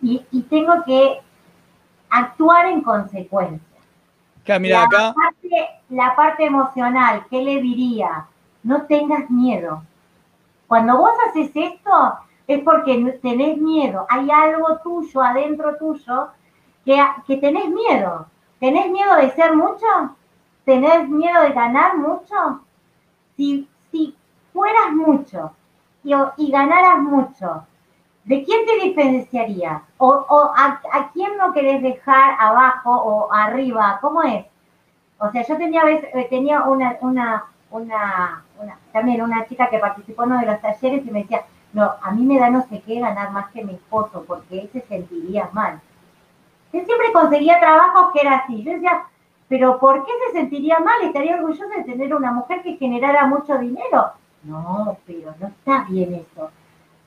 [0.00, 1.20] Y, tengo que
[2.08, 3.78] actuar en consecuencia.
[4.46, 8.26] la, Parte, la parte emocional, ¿qué le diría?
[8.62, 9.82] No tengas miedo.
[10.66, 12.14] Cuando vos haces esto,
[12.46, 14.06] es porque tenés miedo.
[14.08, 16.28] Hay algo tuyo, adentro tuyo,
[16.86, 18.28] que, que tenés miedo.
[18.58, 20.16] ¿Tenés miedo de ser mucho?
[20.64, 22.62] ¿Tenés miedo de ganar mucho?
[23.36, 23.68] Si
[24.52, 25.52] fueras mucho
[26.04, 27.66] y, y ganaras mucho,
[28.24, 29.82] ¿de quién te diferenciarías?
[29.98, 33.98] ¿O, o a, a, quién no querés dejar abajo o arriba?
[34.00, 34.44] ¿Cómo es?
[35.18, 40.24] O sea, yo tenía, eh, tenía una, una, una, una, también una chica que participó
[40.24, 42.82] en uno de los talleres y me decía, no, a mí me da no sé
[42.84, 45.80] qué ganar más que mi esposo, porque él se sentiría mal.
[46.72, 48.62] Él siempre conseguía trabajos que era así.
[48.62, 49.04] Yo decía,
[49.48, 51.02] pero ¿por qué se sentiría mal?
[51.02, 54.12] Estaría orgulloso de tener una mujer que generara mucho dinero.
[54.44, 56.50] No, pero no está bien eso.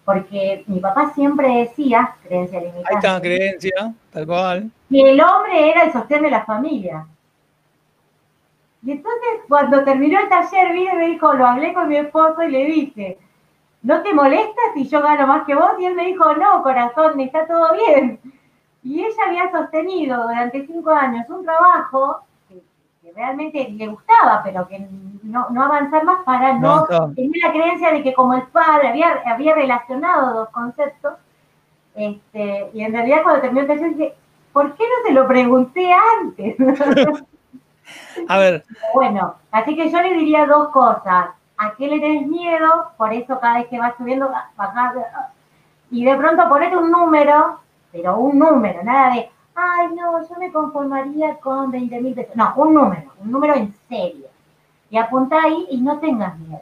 [0.03, 2.85] Porque mi papá siempre decía, creencia limitada.
[2.89, 4.71] Ahí está, creencia, tal cual.
[4.89, 7.07] Que el hombre era el sostén de la familia.
[8.83, 12.43] Y entonces cuando terminó el taller, vine y me dijo, lo hablé con mi esposo
[12.43, 13.17] y le dije,
[13.81, 15.71] ¿no te molesta si yo gano más que vos?
[15.79, 18.19] Y él me dijo, no, corazón, está todo bien.
[18.83, 22.19] Y ella había sostenido durante cinco años un trabajo
[23.05, 24.87] que, realmente le gustaba, pero que
[25.23, 29.21] no, no avanzar más para no, tener la creencia de que como el padre había,
[29.25, 31.13] había relacionado dos conceptos,
[31.95, 34.13] este, y en realidad cuando terminó el taller dije,
[34.51, 35.91] ¿por qué no se lo pregunté
[36.21, 36.55] antes?
[38.27, 38.63] A ver.
[38.93, 41.29] Bueno, así que yo le diría dos cosas.
[41.57, 42.91] ¿A qué le tenés miedo?
[42.97, 45.03] Por eso cada vez que vas subiendo, bajando.
[45.91, 47.59] Y de pronto ponete un número,
[47.91, 52.35] pero un número, nada de, ay, no, yo me conformaría con 20 mil pesos.
[52.35, 54.27] No, un número, un número en serio.
[54.89, 56.61] Y apunta ahí y no tengas miedo.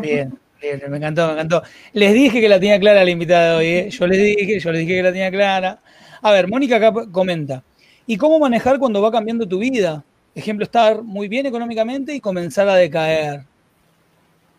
[0.00, 0.38] Bien.
[0.60, 1.62] Bien, me encantó, me encantó.
[1.92, 3.90] Les dije que la tenía clara la invitada de hoy, ¿eh?
[3.90, 5.78] yo les dije, yo les dije que la tenía clara.
[6.20, 7.62] A ver, Mónica acá comenta,
[8.06, 10.02] ¿y cómo manejar cuando va cambiando tu vida?
[10.34, 13.44] Ejemplo, estar muy bien económicamente y comenzar a decaer.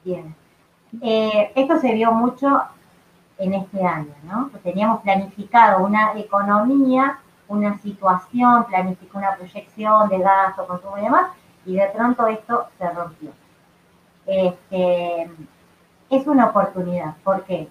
[0.06, 0.34] Bien.
[1.02, 2.62] Eh, esto se vio mucho
[3.40, 4.52] en este año, ¿no?
[4.64, 11.32] teníamos planificado una economía, una situación, planificó una proyección de gasto, consumo y demás,
[11.66, 13.32] y de pronto esto se rompió.
[14.26, 15.32] Este,
[16.10, 17.68] es una oportunidad, porque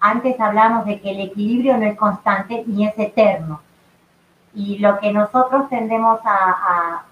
[0.00, 3.60] antes hablamos de que el equilibrio no es constante ni es eterno.
[4.54, 7.04] Y lo que nosotros tendemos a,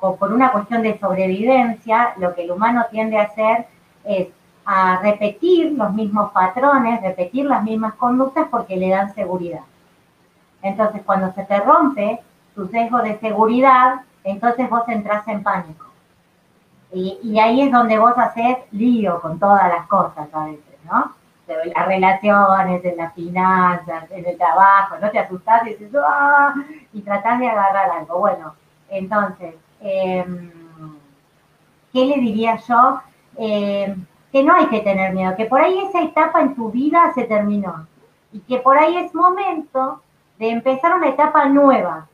[0.00, 3.66] por una cuestión de sobrevivencia, lo que el humano tiende a hacer
[4.04, 4.28] es
[4.64, 9.60] a repetir los mismos patrones, repetir las mismas conductas porque le dan seguridad.
[10.62, 12.20] Entonces, cuando se te rompe
[12.54, 15.86] tu sesgo de seguridad, entonces vos entras en pánico.
[16.92, 21.12] Y, ahí es donde vos haces lío con todas las cosas a veces, ¿no?
[21.48, 26.54] En las relaciones, en las finanzas, en el trabajo, no te asustás y dices, ¡ah!
[26.92, 28.20] Y tratás de agarrar algo.
[28.20, 28.54] Bueno,
[28.88, 30.50] entonces, em,
[31.92, 33.00] ¿qué le diría yo?
[33.36, 37.12] Em, que no hay que tener miedo, que por ahí esa etapa en tu vida
[37.14, 37.86] se terminó
[38.32, 40.02] y que por ahí es momento
[40.40, 42.08] de empezar una etapa nueva.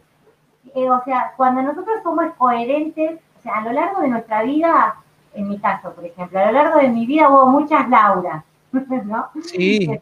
[0.75, 4.97] Eh, o sea, cuando nosotros somos coherentes o sea, a lo largo de nuestra vida,
[5.33, 9.29] en mi caso, por ejemplo, a lo largo de mi vida hubo muchas Lauras, ¿no?
[9.43, 9.99] Sí.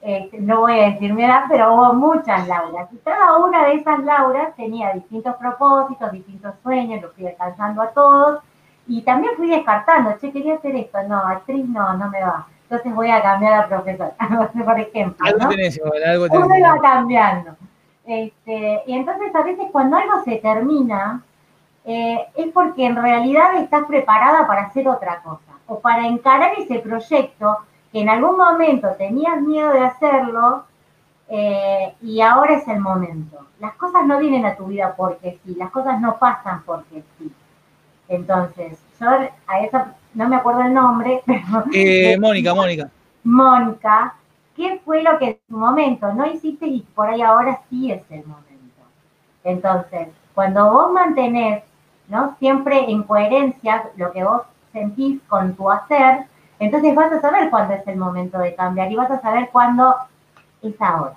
[0.00, 2.90] Este, no voy a decir mi edad, pero hubo muchas Lauras.
[2.94, 7.90] Y cada una de esas Lauras tenía distintos propósitos, distintos sueños, los fui alcanzando a
[7.90, 8.42] todos.
[8.86, 12.46] Y también fui descartando, che, quería hacer esto, no, actriz no, no me va.
[12.64, 14.12] Entonces voy a cambiar a profesor,
[14.64, 15.26] por ejemplo.
[15.26, 16.46] Algo tenés, algo tenés.
[16.46, 17.56] Uno va cambiando.
[18.04, 21.22] Este, y entonces a veces cuando algo se termina,
[21.84, 26.78] eh, es porque en realidad estás preparada para hacer otra cosa o para encarar ese
[26.78, 27.58] proyecto
[27.92, 30.64] que en algún momento tenías miedo de hacerlo
[31.28, 33.46] eh, y ahora es el momento.
[33.60, 37.32] Las cosas no vienen a tu vida porque sí, las cosas no pasan porque sí.
[38.14, 39.08] Entonces, yo
[39.46, 41.64] a esa, no me acuerdo el nombre, pero...
[41.72, 42.90] Eh, Mónica, Mónica.
[43.24, 44.14] Mónica,
[44.56, 48.02] ¿qué fue lo que en su momento no hiciste y por ahí ahora sí es
[48.10, 48.48] el momento?
[49.44, 51.62] Entonces, cuando vos mantenés
[52.12, 52.36] ¿no?
[52.38, 56.26] Siempre en coherencia lo que vos sentís con tu hacer,
[56.58, 59.96] entonces vas a saber cuándo es el momento de cambiar y vas a saber cuándo
[60.60, 61.16] es ahora,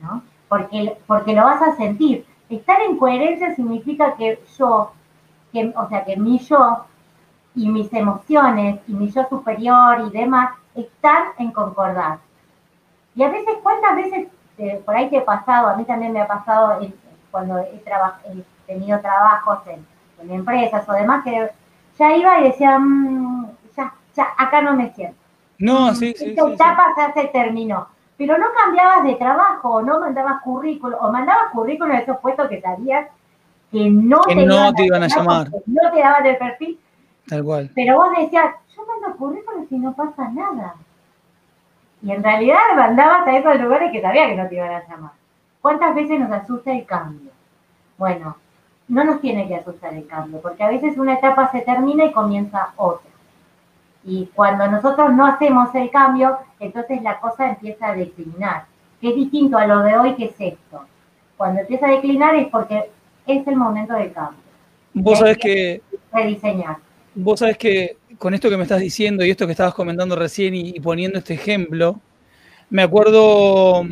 [0.00, 0.22] ¿no?
[0.48, 2.24] Porque, porque lo vas a sentir.
[2.48, 4.92] Estar en coherencia significa que yo,
[5.56, 6.84] que, o sea, que mi yo
[7.54, 12.18] y mis emociones y mi yo superior y demás están en concordar.
[13.14, 15.68] Y a veces, ¿cuántas veces eh, por ahí te ha pasado?
[15.68, 16.78] A mí también me ha pasado
[17.30, 19.86] cuando he, he tenido trabajos en,
[20.20, 21.50] en empresas o demás, que
[21.98, 25.18] ya iba y decía, mm, ya, ya, acá no me siento.
[25.58, 26.30] No, sí, sí.
[26.30, 27.88] Esta etapa ya se terminó.
[28.18, 32.48] Pero no cambiabas de trabajo, o no mandabas currículum, o mandabas currículum de esos puestos
[32.48, 33.08] que sabías
[33.76, 35.50] que no, te, no te iban a llamar.
[35.66, 36.78] No te daban el perfil.
[37.28, 37.70] Tal cual.
[37.74, 40.74] Pero vos decías, yo mando currículum y no pasa nada.
[42.02, 45.12] Y en realidad mandabas a esos lugares que sabías que no te iban a llamar.
[45.60, 47.30] ¿Cuántas veces nos asusta el cambio?
[47.98, 48.36] Bueno,
[48.88, 52.12] no nos tiene que asustar el cambio, porque a veces una etapa se termina y
[52.12, 53.10] comienza otra.
[54.04, 58.66] Y cuando nosotros no hacemos el cambio, entonces la cosa empieza a declinar,
[59.00, 60.84] que es distinto a lo de hoy que es esto.
[61.36, 62.90] Cuando empieza a declinar es porque
[63.26, 64.40] es el momento del cambio.
[64.94, 65.82] Vos sabés que...
[66.12, 66.76] Rediseñar.
[67.14, 70.54] Vos sabés que con esto que me estás diciendo y esto que estabas comentando recién
[70.54, 72.00] y, y poniendo este ejemplo,
[72.70, 73.86] me acuerdo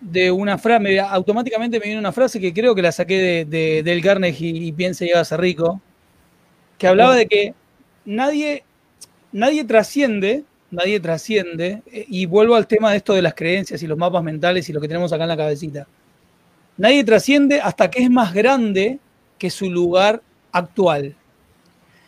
[0.00, 4.02] de una frase, automáticamente me viene una frase que creo que la saqué de, del
[4.02, 5.80] Carnegie y, piensa y a ser rico,
[6.78, 7.54] que hablaba de que
[8.04, 8.64] nadie,
[9.32, 13.86] nadie trasciende, nadie trasciende, eh, y vuelvo al tema de esto de las creencias y
[13.86, 15.86] los mapas mentales y lo que tenemos acá en la cabecita.
[16.76, 18.98] Nadie trasciende hasta que es más grande
[19.38, 21.14] que su lugar actual.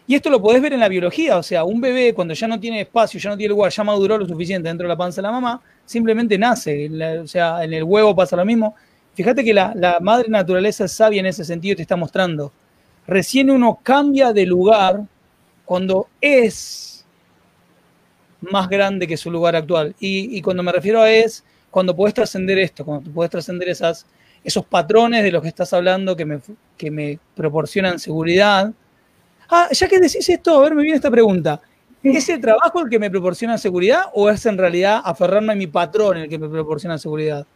[0.06, 2.58] Y esto lo podés ver en la biología, o sea, un bebé cuando ya no
[2.58, 5.26] tiene espacio, ya no tiene lugar, ya maduró lo suficiente dentro de la panza de
[5.26, 6.88] la mamá, simplemente nace.
[7.22, 8.74] o sea, en el huevo pasa lo mismo.
[9.14, 12.52] Fíjate que la, madre naturaleza es sabia en ese sentido y te está mostrando.
[13.06, 15.02] Recién uno cambia de lugar
[15.64, 17.04] cuando es
[18.40, 19.94] más grande que su lugar actual.
[20.00, 24.06] Y, cuando me refiero a es, cuando puedes trascender esto, cuando puedes trascender esas,
[24.48, 26.40] esos patrones de los que estás hablando que me,
[26.76, 28.72] que me proporcionan seguridad.
[29.48, 31.60] Ah, ya que decís esto, a ver, me viene esta pregunta.
[32.02, 35.66] ¿Es el trabajo el que me proporciona seguridad o es en realidad aferrarme a mi
[35.66, 37.46] patrón el que me proporciona seguridad?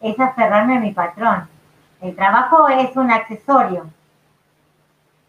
[0.00, 1.48] Es aferrarme a mi patrón.
[2.00, 3.90] El trabajo es un accesorio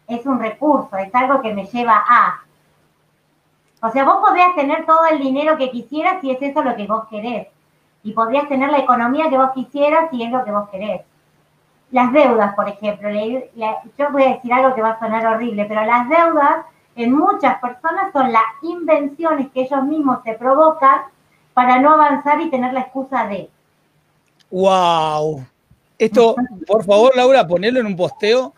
[0.08, 2.42] es un recurso, es algo que me lleva a.
[3.82, 6.86] O sea, vos podrías tener todo el dinero que quisieras si es eso lo que
[6.86, 7.48] vos querés.
[8.06, 11.02] Y podrías tener la economía que vos quisieras si es lo que vos querés.
[11.90, 13.10] Las deudas, por ejemplo.
[13.10, 17.58] yo voy a decir algo que va a sonar horrible, pero las deudas en muchas
[17.58, 21.00] personas son las invenciones que ellos mismos se provocan
[21.52, 23.50] para no avanzar y tener la excusa de.
[24.52, 25.44] ¡Wow!
[25.98, 28.54] Esto, por favor, Laura, ponerlo en un posteo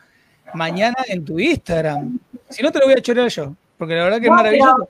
[0.53, 2.19] mañana en tu Instagram.
[2.51, 4.89] Si no, te lo voy a chorar yo, porque la verdad que es maravilloso.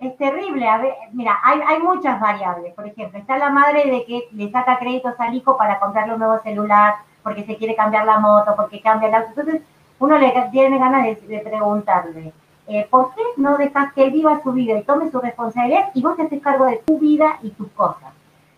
[0.00, 0.68] Es terrible.
[0.68, 2.74] A ver, mira, hay, hay, muchas variables.
[2.74, 6.18] Por ejemplo, está la madre de que le saca créditos al hijo para comprarle un
[6.18, 9.28] nuevo celular, porque se quiere cambiar la moto, porque cambia el auto.
[9.30, 9.62] Entonces,
[9.98, 12.32] uno le tiene ganas de, preguntarle,
[12.66, 16.02] eh, ¿por qué no dejas que él viva su vida y tome su responsabilidad y
[16.02, 18.12] vos te haces cargo de tu vida y tus cosas?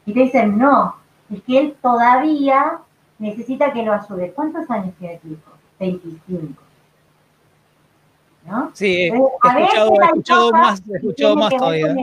[0.07, 0.97] Y te dicen, no,
[1.31, 2.81] es que él todavía
[3.19, 4.33] necesita que lo ayude.
[4.33, 5.53] ¿Cuántos años tiene tu hijo?
[5.79, 6.68] 25.
[8.49, 8.71] ¿No?
[8.73, 11.95] Sí, he escuchado, más, he escuchado más todavía.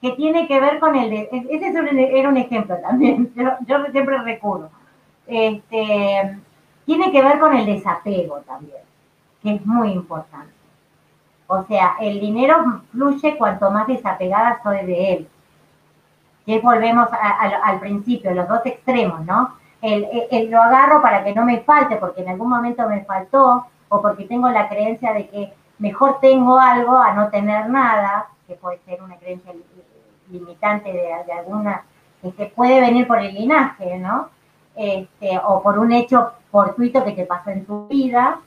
[0.00, 1.10] que tiene que ver con el...
[1.10, 4.70] De, ese era un ejemplo también, yo, yo siempre recurro.
[5.26, 6.38] Este,
[6.84, 8.82] tiene que ver con el desapego también,
[9.42, 10.52] que es muy importante.
[11.46, 15.28] O sea, el dinero fluye cuanto más desapegada soy de él.
[16.46, 17.08] Que volvemos
[17.62, 19.60] al principio, los dos extremos, ¿no?
[19.82, 24.02] el, lo agarro para que no me falte, porque en algún momento me faltó, o
[24.02, 28.78] porque tengo la creencia de que mejor tengo algo a no tener nada, que puede
[28.84, 29.52] ser una creencia
[30.30, 31.82] limitante de, alguna,
[32.22, 34.28] que puede venir por el linaje, ¿no?
[34.76, 38.38] Este, o por un hecho fortuito que te pasó en tu vida,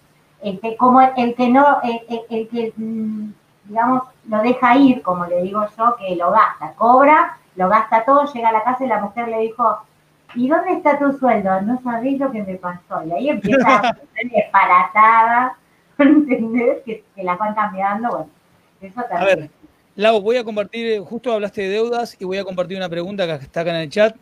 [0.41, 3.31] este, como el, que no, el, que, mm,
[3.65, 8.31] digamos, lo deja ir, como le digo yo, que lo gasta, cobra, lo gasta todo,
[8.31, 9.79] llega a la casa y la mujer le dijo,
[10.35, 11.61] ¿y dónde está tu sueldo?
[11.61, 13.03] No sabéis lo que me pasó.
[13.05, 13.81] Y ahí empieza a
[14.15, 15.57] ser disparatada,
[15.99, 16.81] ¿entendés?
[16.85, 18.09] Que, que las van cambiando.
[18.09, 18.29] Bueno,
[18.81, 19.21] eso también.
[19.21, 19.49] A ver,
[19.95, 23.45] Lau, voy a compartir, justo hablaste de deudas y voy a compartir una pregunta que
[23.45, 24.15] está acá en el chat.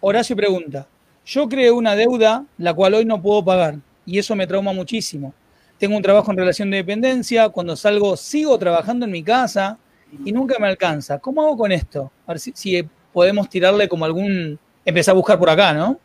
[0.00, 0.86] Horacio pregunta,
[1.24, 5.32] yo creé una deuda la cual hoy no puedo pagar y eso me trauma muchísimo.
[5.78, 9.78] Tengo un trabajo en relación de dependencia, cuando salgo sigo trabajando en mi casa
[10.24, 11.18] y nunca me alcanza.
[11.18, 12.12] ¿Cómo hago con esto?
[12.26, 15.98] A ver si podemos tirarle como algún, empecé a buscar por acá, ¿no?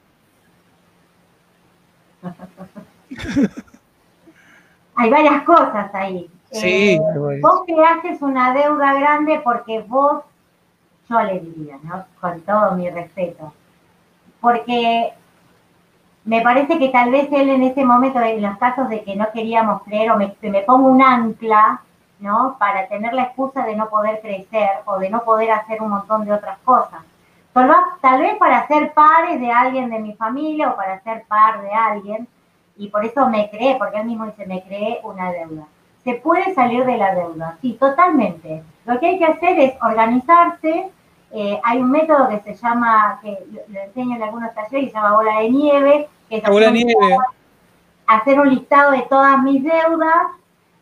[5.04, 6.30] Hay varias cosas ahí.
[6.50, 10.24] Sí, eh, vos haces una deuda grande porque vos,
[11.10, 12.06] yo le diría, ¿no?
[12.22, 13.52] Con todo mi respeto.
[14.40, 15.12] Porque
[16.24, 19.30] me parece que tal vez él en ese momento, en los casos de que no
[19.34, 21.82] queríamos creer, o me, me pongo un ancla,
[22.20, 22.56] ¿no?
[22.58, 26.24] Para tener la excusa de no poder crecer o de no poder hacer un montón
[26.24, 27.02] de otras cosas.
[27.52, 31.74] Tal vez para ser pares de alguien de mi familia o para ser par de
[31.74, 32.26] alguien,
[32.78, 35.68] y por eso me creé, porque él mismo dice, me creé una deuda.
[36.04, 38.64] Se puede salir de la deuda, sí, totalmente.
[38.86, 40.92] Lo que hay que hacer es organizarse.
[41.32, 45.16] Eh, hay un método que se llama, que lo, enseño en algunos talleres, se llama
[45.16, 46.44] bola de nieve, que es
[48.08, 50.28] hacer un listado de todas mis deudas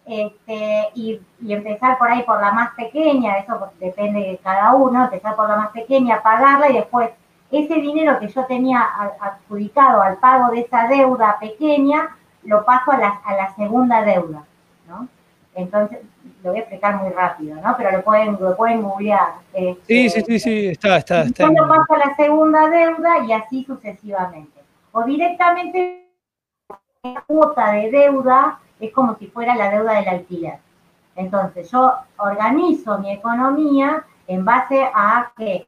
[0.05, 5.35] este, y, empezar por ahí por la más pequeña, eso depende de cada uno, empezar
[5.35, 7.09] por la más pequeña, pagarla y después
[7.51, 8.87] ese dinero que yo tenía
[9.19, 14.43] adjudicado al pago de esa deuda pequeña, lo paso a la, a la segunda deuda,
[14.87, 15.07] ¿no?
[15.53, 15.99] Entonces,
[16.43, 17.75] lo voy a explicar muy rápido, ¿no?
[17.77, 19.33] Pero lo pueden, lo pueden googlear.
[19.53, 21.43] Este, sí, sí, sí, sí, está, está, está.
[21.43, 24.61] Yo lo paso a la segunda deuda y así sucesivamente.
[24.93, 26.07] O directamente
[27.03, 30.59] la cuota de deuda es como si fuera la deuda del alquiler.
[31.15, 35.67] Entonces yo organizo mi economía en base a que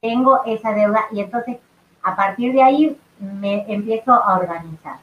[0.00, 1.58] tengo esa deuda y entonces
[2.02, 4.96] a partir de ahí me empiezo a organizar.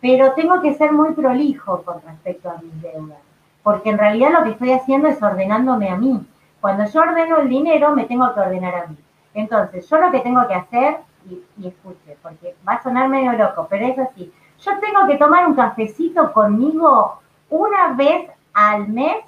[0.00, 3.18] Pero tengo que ser muy prolijo con respecto a mis deudas,
[3.62, 6.20] porque en realidad lo que estoy haciendo es ordenándome a mí.
[6.60, 8.96] Cuando yo ordeno el dinero, me tengo que ordenar a mí.
[9.34, 10.98] Entonces, yo lo que tengo que hacer,
[11.28, 15.46] y, escuche, porque va a sonar medio loco, pero es así, yo tengo que tomar
[15.46, 19.24] un cafecito conmigo una vez al mes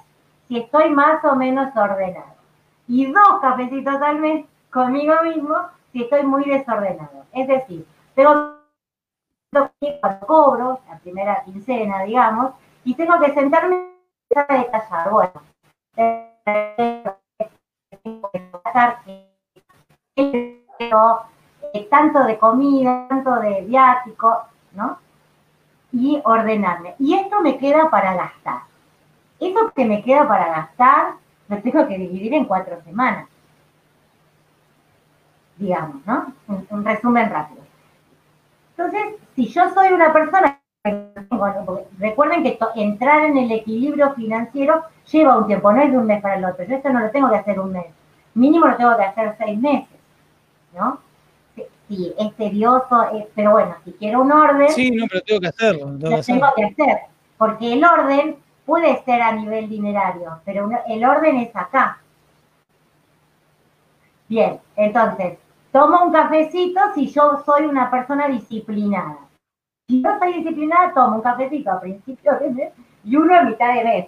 [0.47, 2.35] si estoy más o menos ordenado.
[2.87, 4.45] Y dos cafecitos al mes
[4.75, 5.55] conmigo mismo
[5.93, 7.23] si estoy muy desordenado.
[7.31, 8.57] Es decir, tengo
[9.79, 12.51] que cobro, la primera quincena, digamos,
[12.83, 13.95] y tengo que sentarme
[14.35, 15.09] a detallar.
[15.09, 15.31] Bueno,
[21.89, 24.97] tanto de comida, tanto de viático, ¿no?
[25.93, 26.95] Y ordenarme.
[26.99, 28.63] Y esto me queda para gastar.
[29.39, 31.13] Eso que me queda para gastar
[31.47, 33.29] lo tengo que dividir en cuatro semanas.
[35.57, 36.33] Digamos, ¿no?
[36.47, 37.61] Un, resumen rápido.
[38.77, 40.59] Entonces, si yo soy una persona
[41.97, 46.21] recuerden que entrar en el equilibrio financiero lleva un tiempo, no es de un mes
[46.21, 46.63] para el otro.
[46.65, 47.85] Yo esto no lo tengo que hacer un mes.
[48.35, 49.97] Mínimo lo tengo que hacer seis meses,
[50.75, 50.99] ¿no?
[51.87, 54.69] Sí, es tedioso, eh, pero bueno, si quiero un orden...
[54.69, 55.97] Sí, no, pero tengo que hacerlo.
[55.97, 56.97] Tengo, tengo que hacer,
[57.37, 61.99] porque el orden puede ser a nivel dinerario, pero el orden es acá.
[64.27, 65.37] Bien, entonces,
[65.75, 69.17] tomo un cafecito si yo soy una persona disciplinada.
[69.89, 72.73] Si no soy disciplinada, tomo un cafecito a principio de mes
[73.03, 74.07] y uno a mitad de mes,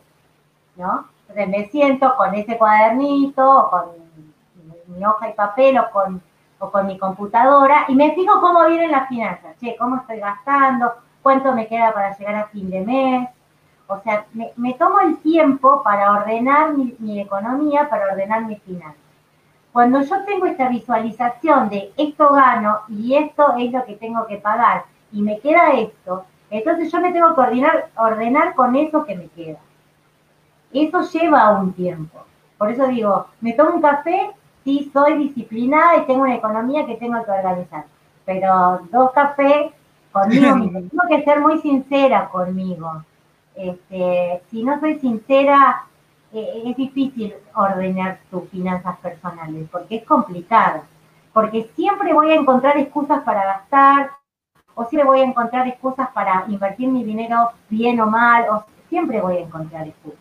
[0.78, 1.08] ¿no?
[1.28, 3.86] Entonces me siento con ese cuadernito, o con
[4.88, 6.22] mi hoja y papel, o con,
[6.60, 9.58] o con mi computadora, y me fijo cómo vienen las finanzas.
[9.60, 13.30] Che, cómo estoy gastando, cuánto me queda para llegar a fin de mes,
[13.88, 19.07] o sea, me, tomo el tiempo para ordenar mi, economía, para ordenar mis finanzas.
[19.72, 24.38] Cuando yo tengo esta visualización de esto gano y esto es lo que tengo que
[24.38, 29.16] pagar y me queda esto, entonces yo me tengo que ordenar, ordenar con eso que
[29.16, 29.60] me queda.
[30.74, 32.20] Eso lleva un tiempo.
[32.58, 34.32] Por eso digo, me tomo un café
[34.64, 37.86] si soy disciplinada y tengo una economía que tengo que organizar.
[38.26, 39.72] Pero dos cafés
[40.12, 40.56] conmigo
[40.90, 43.04] Tengo que ser muy sincera conmigo.
[43.56, 45.86] Este, si no soy sincera,
[46.34, 50.82] eh, es difícil ordenar tus finanzas personales porque es complicado.
[51.34, 54.12] Porque siempre voy a encontrar excusas para gastar
[54.76, 59.22] o siempre voy a encontrar excusas para invertir mi dinero bien o mal, o siempre
[59.22, 60.20] voy a encontrar excusas.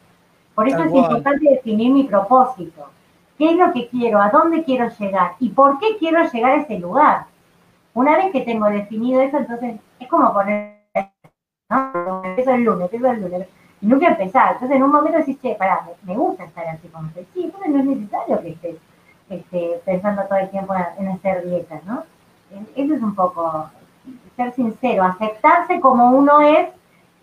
[0.54, 2.88] Por eso es importante definir mi propósito.
[3.36, 4.18] ¿Qué es lo que quiero?
[4.18, 5.32] ¿A dónde quiero llegar?
[5.40, 7.26] ¿Y por qué quiero llegar a ese lugar?
[7.92, 10.76] Una vez que tengo definido eso, entonces es como poner
[11.68, 12.22] ¿no?
[12.24, 13.48] Empiezo el lunes, empiezo el lunes.
[13.86, 14.54] Nunca empezar.
[14.54, 17.70] Entonces en un momento decís, che, pará, me, gusta estar así como que sí, entonces
[17.70, 18.76] no es necesario que estés
[19.30, 22.02] este, pensando todo el tiempo en, hacer dietas, ¿no?
[22.74, 23.70] Eso es un poco
[24.34, 26.68] ser sincero, aceptarse como uno es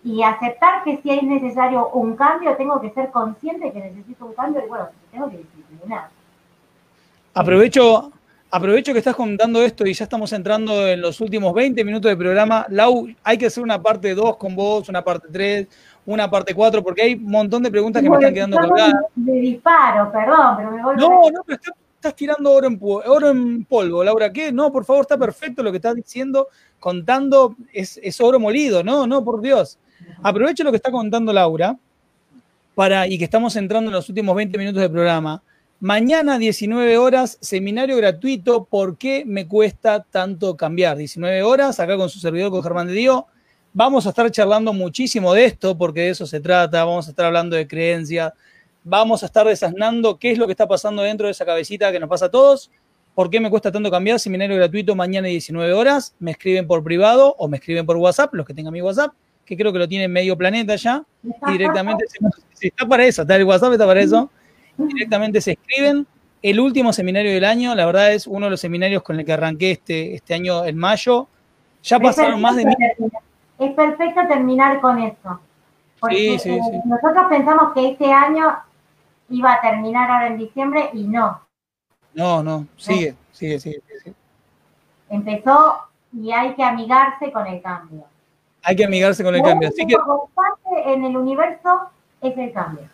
[0.02, 4.32] y aceptar que si es necesario un cambio, tengo que ser consciente que necesito un
[4.32, 6.08] cambio y bueno, tengo que disciplinar.
[7.34, 8.10] Aprovecho,
[8.54, 12.16] Aprovecho que estás contando esto y ya estamos entrando en los últimos 20 minutos de
[12.16, 12.64] programa.
[12.68, 15.66] Lau, hay que hacer una parte 2 con vos, una parte 3,
[16.06, 18.94] una parte 4, porque hay un montón de preguntas que me están quedando colgadas.
[19.16, 21.58] De disparo, perdón, pero me voy No, no, pero
[21.96, 24.32] estás, tirando oro en, oro en polvo, Laura.
[24.32, 24.52] ¿Qué?
[24.52, 26.46] No, por favor, está perfecto lo que estás diciendo,
[26.78, 29.80] contando, es, es oro molido, no, no, por Dios.
[30.22, 31.76] Aprovecho lo que está contando Laura
[32.76, 35.42] para, y que estamos entrando en los últimos 20 minutos del programa
[35.84, 38.64] Mañana, 19 horas, seminario gratuito.
[38.64, 40.96] ¿Por qué me cuesta tanto cambiar?
[40.96, 43.24] 19 horas, acá con su servidor, con Germán de Dios.
[43.74, 46.86] Vamos a estar charlando muchísimo de esto, porque de eso se trata.
[46.86, 48.32] Vamos a estar hablando de creencias.
[48.82, 52.00] Vamos a estar desasnando qué es lo que está pasando dentro de esa cabecita que
[52.00, 52.70] nos pasa a todos.
[53.14, 54.18] ¿Por qué me cuesta tanto cambiar?
[54.18, 56.14] Seminario gratuito mañana 19 horas.
[56.18, 59.12] Me escriben por privado o me escriben por WhatsApp, los que tengan mi WhatsApp,
[59.44, 61.04] que creo que lo tiene medio planeta ya.
[61.46, 62.06] Directamente,
[62.54, 64.30] si está para eso, está el WhatsApp, está para eso
[64.76, 66.06] directamente se escriben.
[66.42, 69.32] El último seminario del año, la verdad es uno de los seminarios con el que
[69.32, 71.26] arranqué este, este año en mayo.
[71.82, 72.64] Ya pasaron más de...
[73.58, 75.40] Es perfecto terminar con eso.
[76.00, 76.80] Porque sí, sí, sí.
[76.84, 78.58] nosotros pensamos que este año
[79.30, 81.40] iba a terminar ahora en diciembre y no.
[82.12, 84.14] No, no, sigue, sigue, sigue, sigue.
[85.08, 85.78] Empezó
[86.12, 88.04] y hay que amigarse con el cambio.
[88.62, 89.68] Hay que amigarse con el cambio.
[89.68, 89.96] Así que...
[90.86, 91.88] en el universo
[92.20, 92.88] es el cambio.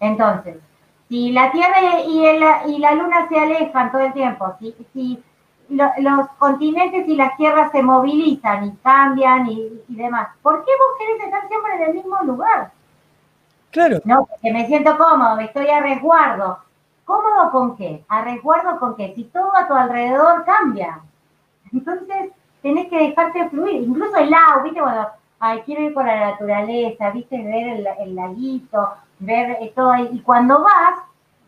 [0.00, 0.56] Entonces,
[1.14, 5.22] si la Tierra y, el, y la Luna se alejan todo el tiempo, si, si
[5.68, 11.22] los continentes y las tierras se movilizan y cambian y, demás, ¿por qué vos querés
[11.22, 12.72] estar siempre en el mismo lugar?
[13.70, 14.00] Claro.
[14.02, 16.58] No, porque me siento cómodo, me estoy a resguardo.
[17.04, 18.04] ¿Cómodo con qué?
[18.08, 19.12] ¿A resguardo con qué?
[19.14, 20.98] Si todo a tu alrededor cambia.
[21.72, 23.82] Entonces, tenés que dejarte fluir.
[23.82, 24.80] Incluso el lago, ¿viste?
[24.80, 25.06] Bueno,
[25.38, 27.40] ay, quiero ir por la naturaleza, ¿viste?
[27.40, 28.94] Ver el, el laguito,
[29.24, 30.08] ver todo ahí.
[30.12, 31.00] Y cuando vas,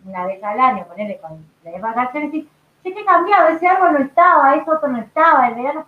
[0.05, 2.43] una vez al año, ponerle con las vacaciones, y
[2.83, 5.87] che, qué cambiado, ese árbol no estaba, ese otro no estaba, el verano.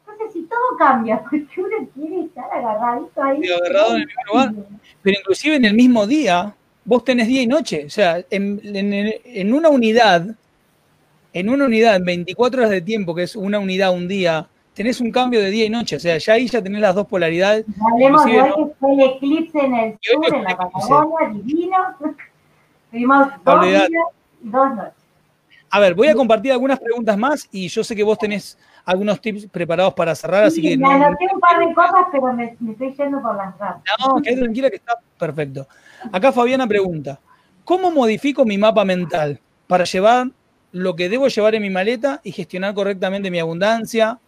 [0.00, 3.42] Entonces si todo cambia, porque uno quiere estar agarradito ahí.
[3.50, 4.64] agarrado en el mismo.
[5.02, 7.84] Pero inclusive en el mismo día, vos tenés día y noche.
[7.86, 10.26] O sea, en, en una unidad,
[11.32, 14.48] en una unidad, en 24 horas de tiempo, que es una unidad, un día,
[14.78, 15.96] tenés un cambio de día y noche.
[15.96, 17.66] O sea, ya ahí ya tenés las dos polaridades.
[17.92, 21.76] Hablemos de hoy que fue el eclipse en el sur, en la Patagonia, divino.
[22.92, 24.92] Tuvimos dos días y dos noches.
[25.70, 29.20] A ver, voy a compartir algunas preguntas más y yo sé que vos tenés algunos
[29.20, 30.78] tips preparados para cerrar, así que...
[30.78, 33.82] Me no, anoté un par de cosas, pero me, estoy yendo por las ramas.
[33.98, 35.66] No, quédate tranquila que está perfecto.
[36.10, 37.18] Acá Fabiana pregunta,
[37.64, 40.28] ¿cómo modifico mi mapa mental para llevar
[40.70, 44.20] lo que debo llevar en mi maleta y gestionar correctamente mi abundancia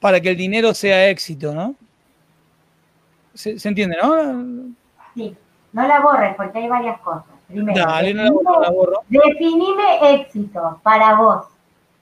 [0.00, 1.74] para que el dinero sea éxito, ¿no?
[3.34, 4.74] ¿Se, entiende, no?
[5.14, 5.36] Sí,
[5.72, 7.24] no la borres porque hay varias cosas.
[7.48, 9.00] Primero, Dale, no la borro, no la borro.
[9.08, 11.46] Definime éxito para vos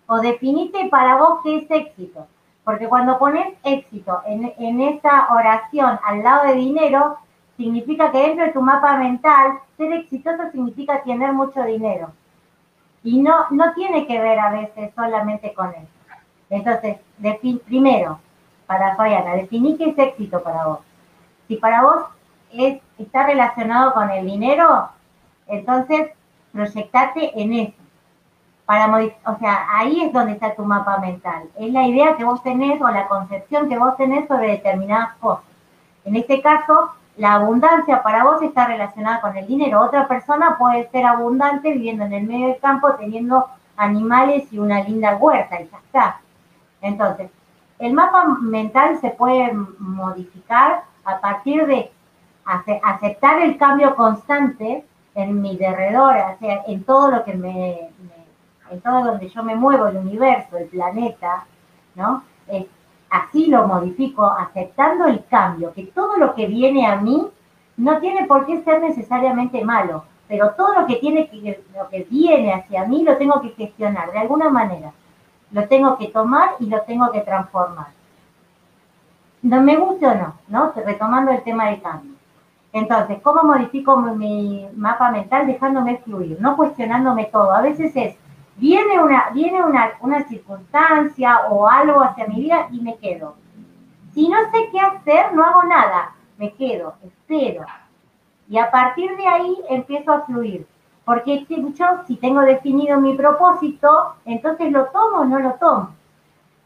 [0.07, 2.27] o definite para vos qué es éxito.
[2.65, 7.19] Porque cuando pones éxito en, en esa oración al lado de dinero,
[7.57, 12.11] significa que dentro de tu mapa mental, ser exitoso significa tener mucho dinero.
[13.03, 15.94] Y no, no tiene que ver a veces solamente con eso.
[16.55, 16.99] Entonces,
[17.67, 18.19] primero,
[18.67, 20.79] para Fabiana, definí qué es éxito para vos.
[21.49, 22.05] Si para vos
[22.53, 24.89] es, está relacionado con el dinero,
[25.47, 26.11] entonces
[26.53, 27.85] proyectate en eso
[28.67, 31.51] o sea, ahí es donde está tu mapa mental.
[31.59, 35.45] Es la idea que vos tenés o la concepción que vos tenés sobre determinadas cosas.
[36.05, 39.83] En este caso, la abundancia para vos está relacionada con el dinero.
[39.83, 43.47] Otra persona puede ser abundante viviendo en el medio del campo, teniendo
[43.77, 46.21] animales y una linda huerta, y ya está.
[46.85, 47.31] Entonces,
[47.79, 51.91] el mapa mental se puede modificar a partir de
[52.45, 57.91] aceptar el cambio constante en mi derredor, en todo lo que me
[58.71, 61.47] en todo donde yo me muevo, el universo, el planeta,
[61.95, 62.23] ¿no?
[63.11, 67.29] así lo modifico, aceptando el cambio, que todo lo que viene a mí
[67.77, 72.07] no tiene por qué ser necesariamente malo, pero todo lo que tiene que, lo que
[72.11, 74.93] viene hacia mí lo tengo que gestionar de alguna manera.
[75.55, 77.87] Lo tengo que tomar y lo tengo que transformar.
[79.41, 80.73] No me gusta o no, ¿no?
[80.85, 82.11] Retomando el tema del cambio.
[82.73, 87.53] Entonces, ¿cómo modifico mi mapa mental dejándome fluir, no cuestionándome todo?
[87.53, 88.17] A veces es,
[88.57, 93.37] viene una, viene una, una circunstancia o algo hacia mi vida y me quedo.
[94.13, 97.65] Si no sé qué hacer, no hago nada, me quedo, espero.
[98.49, 100.67] Y a partir de ahí empiezo a fluir.
[101.05, 105.91] Porque yo, si tengo definido mi propósito, entonces lo tomo o no lo tomo.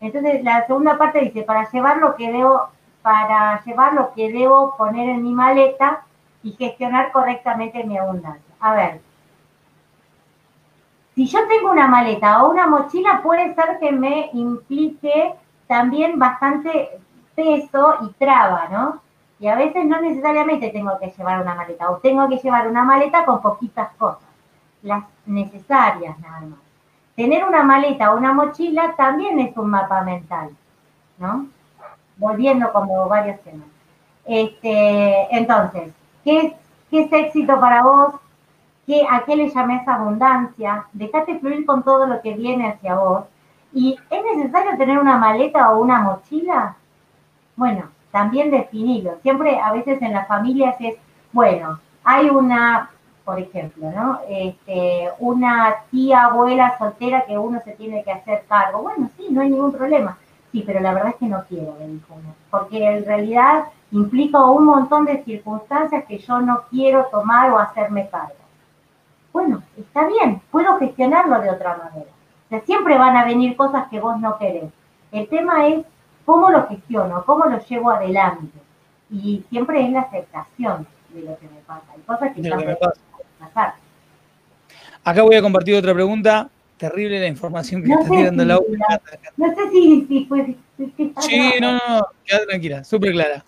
[0.00, 2.68] Entonces la segunda parte dice, para llevar lo que debo,
[3.02, 6.04] para llevar lo que debo poner en mi maleta
[6.42, 8.54] y gestionar correctamente mi abundancia.
[8.60, 9.00] A ver,
[11.14, 15.34] si yo tengo una maleta o una mochila, puede ser que me implique
[15.66, 17.00] también bastante
[17.34, 19.00] peso y traba, ¿no?
[19.40, 22.84] Y a veces no necesariamente tengo que llevar una maleta, o tengo que llevar una
[22.84, 24.27] maleta con poquitas cosas,
[24.82, 26.58] las necesarias nada más.
[27.16, 30.50] Tener una maleta o una mochila también es un mapa mental,
[31.18, 31.46] ¿no?
[32.16, 33.66] Volviendo como varios temas.
[34.24, 35.92] Este, entonces,
[36.24, 36.54] ¿qué
[36.90, 38.14] ¿qué es éxito para vos?
[39.10, 43.24] a qué le llames abundancia, dejate fluir con todo lo que viene hacia vos.
[43.72, 46.74] ¿Y es necesario tener una maleta o una mochila?
[47.54, 49.18] Bueno, también definilo.
[49.20, 50.96] Siempre, a veces en las familias es,
[51.32, 52.90] bueno, hay una,
[53.28, 54.20] por ejemplo, ¿no?
[54.26, 58.80] Este, una tía, abuela soltera que uno se tiene que hacer cargo.
[58.82, 60.16] Bueno, sí, no hay ningún problema.
[60.50, 61.76] Sí, pero la verdad es que no quiero,
[62.50, 68.08] porque en realidad implica un montón de circunstancias que yo no quiero tomar o hacerme
[68.08, 68.38] cargo
[69.38, 72.10] bueno, está bien, puedo gestionarlo de otra manera.
[72.46, 74.70] O sea, siempre van a venir cosas que vos no querés.
[75.12, 75.84] El tema es
[76.24, 78.58] cómo lo gestiono, cómo lo llevo adelante.
[79.10, 81.84] Y siempre es la aceptación de lo que me pasa.
[81.94, 82.76] Hay cosas que me
[83.38, 83.74] pasar.
[85.04, 86.48] Acá voy a compartir otra pregunta.
[86.76, 88.60] Terrible la información que está tirando la
[89.36, 90.54] No sé si, si fue...
[91.20, 93.44] sí, no, no, no, queda tranquila, súper clara.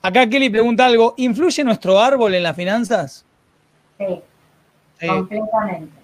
[0.00, 1.14] Acá Kelly pregunta algo.
[1.16, 3.24] ¿Influye nuestro árbol en las finanzas?
[3.98, 4.20] Sí.
[5.06, 5.98] Completamente.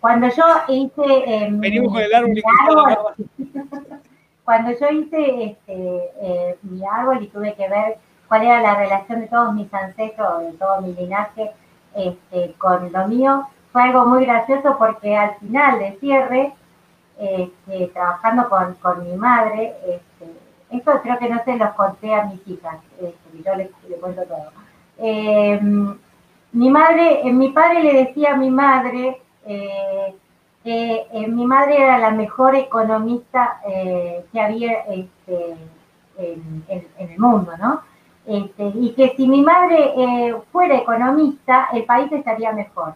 [0.00, 2.42] Cuando yo hice eh, Venimos con el árbol,
[4.44, 5.74] cuando yo hice este,
[6.22, 10.44] eh, mi árbol y tuve que ver cuál era la relación de todos mis ancestros,
[10.44, 11.50] de todo mi linaje
[11.94, 16.52] este, con lo mío, fue algo muy gracioso porque al final de cierre,
[17.18, 20.32] este, trabajando con, mi madre, este,
[20.70, 24.22] esto creo que no se los conté a mis hijas, este, yo les, les cuento
[24.22, 24.50] todo.
[24.98, 25.60] Eh,
[26.52, 30.14] mi madre, eh, mi padre le decía a mi madre, eh,
[30.64, 35.56] eh, eh, mi madre era la mejor economista eh, que había este,
[36.18, 36.64] en,
[36.98, 37.80] el mundo, ¿no?
[38.30, 39.92] Este, y que si mi madre
[40.52, 42.94] fuera economista, el país estaría mejor.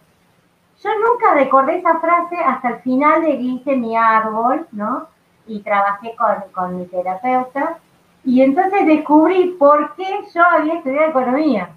[0.81, 5.07] Yo nunca recordé esa frase hasta el final de hice mi árbol, ¿no?
[5.45, 7.79] Y trabajé con, con mi terapeuta.
[8.23, 11.69] Y entonces descubrí por qué yo había estudiado economía.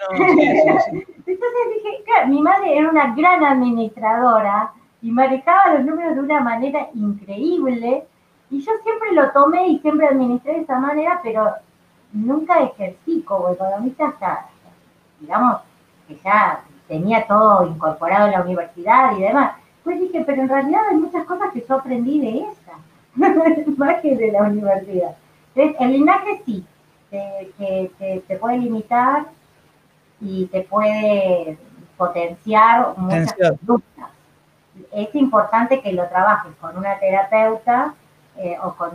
[0.12, 6.40] Entonces dije, claro, mi madre era una gran administradora y manejaba los números de una
[6.40, 8.04] manera increíble.
[8.50, 11.54] Y yo siempre lo tomé y siempre administré de esa manera, pero
[12.12, 14.46] nunca ejercí como economista hasta,
[15.20, 15.60] digamos,
[16.08, 19.52] que ya tenía todo incorporado en la universidad y demás.
[19.84, 22.72] Pues dije, pero en realidad hay muchas cosas que yo aprendí de esa,
[23.76, 25.16] más que de la universidad.
[25.54, 26.64] Entonces, el linaje sí,
[27.10, 29.26] que te, puede limitar
[30.20, 31.58] y te puede
[31.96, 34.10] potenciar muchas conductas.
[34.92, 37.94] Es importante que lo trabajes con una terapeuta
[38.36, 38.90] eh, o con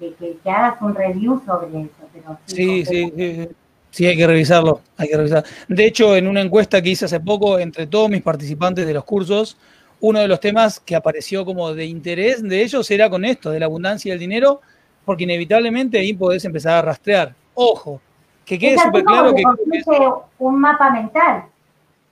[0.00, 2.08] que, que, hagas un review sobre eso.
[2.12, 3.48] Pero sí, sí, sí,
[3.90, 4.06] sí.
[4.06, 5.44] hay que revisarlo, hay que revisar.
[5.68, 9.04] De hecho, en una encuesta que hice hace poco entre todos mis participantes de los
[9.04, 9.56] cursos,
[10.00, 13.60] uno de los temas que apareció como de interés de ellos era con esto, de
[13.60, 14.60] la abundancia del dinero,
[15.04, 17.34] porque inevitablemente ahí podés empezar a rastrear.
[17.54, 18.00] Ojo,
[18.44, 19.42] que quede súper claro que...
[20.38, 21.44] Un mapa mental,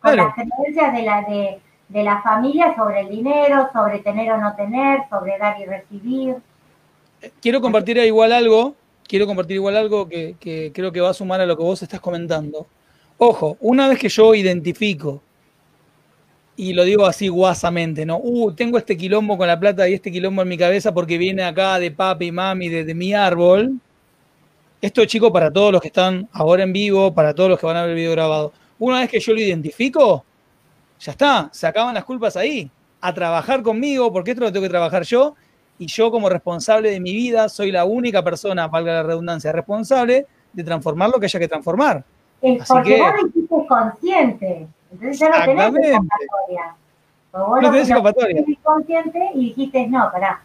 [0.01, 4.55] con las creencias de la, de, la familia sobre el dinero, sobre tener o no
[4.55, 6.37] tener, sobre dar y recibir.
[7.41, 10.37] Quiero compartir igual algo, quiero compartir igual algo que,
[10.73, 12.67] creo que va a sumar a lo que vos estás comentando.
[13.17, 15.21] Ojo, una vez que yo identifico
[16.57, 18.19] y lo digo así guasamente, ¿no?
[18.23, 21.43] Uh, tengo este quilombo con la plata y este quilombo en mi cabeza porque viene
[21.43, 23.81] acá de papi y mami, de, de mi árbol.
[24.81, 27.77] Esto, chicos, para todos los que están ahora en vivo, para todos los que van
[27.77, 28.53] a ver el video grabado.
[28.79, 30.25] Una vez que yo lo identifico,
[31.01, 32.71] ya está, se acaban las culpas ahí.
[33.01, 35.35] A trabajar conmigo, porque esto lo tengo que trabajar yo.
[35.79, 40.27] Y yo, como responsable de mi vida, soy la única persona, valga la redundancia, responsable
[40.53, 42.05] de transformar lo que haya que transformar.
[42.43, 43.13] Es porque que, vos
[43.51, 44.67] lo consciente.
[44.91, 46.75] Entonces ya no tenés escapatoria.
[47.33, 48.45] Vos no tenés escapatoria.
[48.63, 50.41] consciente y dijiste, no, pará,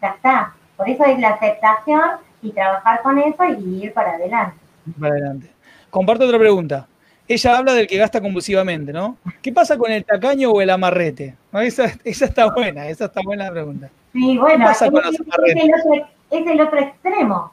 [0.00, 0.54] ya está.
[0.76, 2.02] Por eso es la aceptación
[2.42, 4.56] y trabajar con eso y ir para adelante.
[4.98, 5.50] Para adelante.
[5.90, 6.86] Comparto otra pregunta.
[7.28, 9.16] Ella habla del que gasta compulsivamente, ¿no?
[9.42, 11.34] ¿Qué pasa con el tacaño o el amarrete?
[11.52, 13.90] Esa, está buena, esa está buena la pregunta.
[14.12, 17.52] Sí, bueno, es, es, el otro, extremo.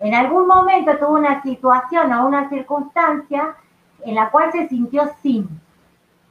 [0.00, 3.56] En algún momento tuvo una situación o una circunstancia
[4.04, 5.48] en la cual se sintió sin,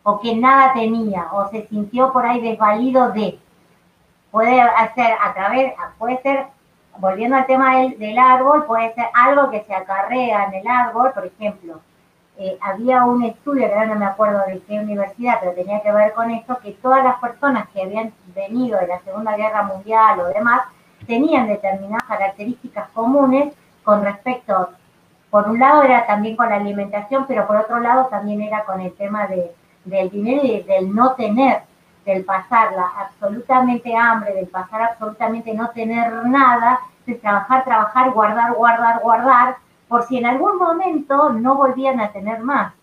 [0.03, 3.37] o que nada tenía, o se sintió por ahí desvalido de.
[4.31, 6.47] Puede hacer a través, puede ser
[6.99, 11.25] volviendo al tema del, árbol, puede ser algo que se acarrea en el árbol, por
[11.25, 11.79] ejemplo,
[12.39, 15.91] eh, había un estudio, que ahora no me acuerdo de qué universidad, pero tenía que
[15.91, 20.19] ver con esto, que todas las personas que habían venido de la Segunda Guerra Mundial
[20.19, 20.61] o demás,
[21.07, 24.69] tenían determinadas características comunes con respecto,
[25.29, 28.81] por un lado era también con la alimentación, pero por otro lado también era con
[28.81, 29.51] el tema de,
[29.85, 31.61] del dinero y del no tener
[32.07, 39.01] del pasarla absolutamente hambre, del pasar absolutamente no tener nada, de trabajar, trabajar, guardar, guardar,
[39.01, 39.57] guardar,
[39.87, 42.73] por si en algún momento no volvían a tener más.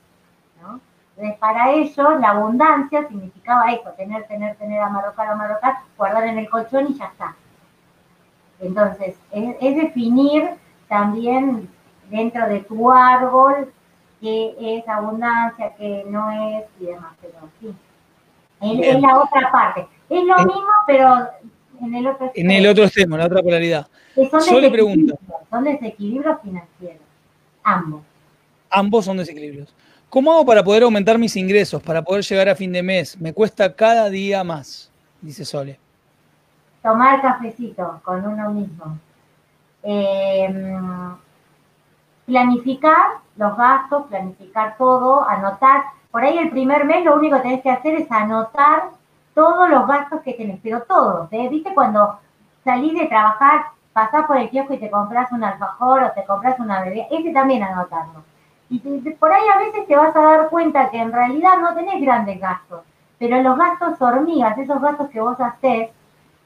[0.63, 0.81] ¿no?
[1.17, 6.49] Entonces, para ellos la abundancia significaba eso, tener, tener, tener, amarrocar, amarrocar, guardar en el
[6.49, 7.37] colchón y ya está.
[8.61, 10.51] Entonces, es, es definir
[10.89, 11.69] también
[12.11, 13.73] dentro de tu árbol
[14.21, 17.75] qué es abundancia, qué no es y demás, pero sí.
[18.61, 19.87] Es, la otra parte.
[20.09, 21.29] Es lo mismo, pero
[21.81, 22.51] en el otro extremo.
[22.51, 23.87] En el otro extremo, la otra polaridad.
[24.17, 25.19] Yo le pregunto.
[25.51, 27.03] Son desequilibrios financieros.
[27.63, 28.03] Ambos.
[28.71, 29.75] Ambos son desequilibrios.
[30.09, 33.21] ¿Cómo hago para poder aumentar mis ingresos, para poder llegar a fin de mes?
[33.21, 35.79] Me cuesta cada día más, dice Sole.
[36.83, 38.99] Tomar cafecito con uno mismo.
[39.83, 41.17] Em,
[42.27, 47.63] planificar los gastos, planificar todo, anotar por ahí el primer mes lo único que tenés
[47.63, 48.91] que hacer es anotar
[49.35, 51.33] todos los gastos que tenés, pero todos.
[51.33, 51.49] ¿eh?
[51.49, 52.19] ¿Viste cuando
[52.63, 56.59] salís de trabajar, pasás por el kiosco y te compras un alfajor o te compras
[56.59, 57.07] una bebida?
[57.11, 58.23] Ese también anotarlo.
[58.71, 62.01] Y por ahí a veces te vas a dar cuenta que en realidad no tenés
[62.01, 62.81] grandes gastos,
[63.19, 65.91] pero los gastos hormigas, esos gastos que vos haces,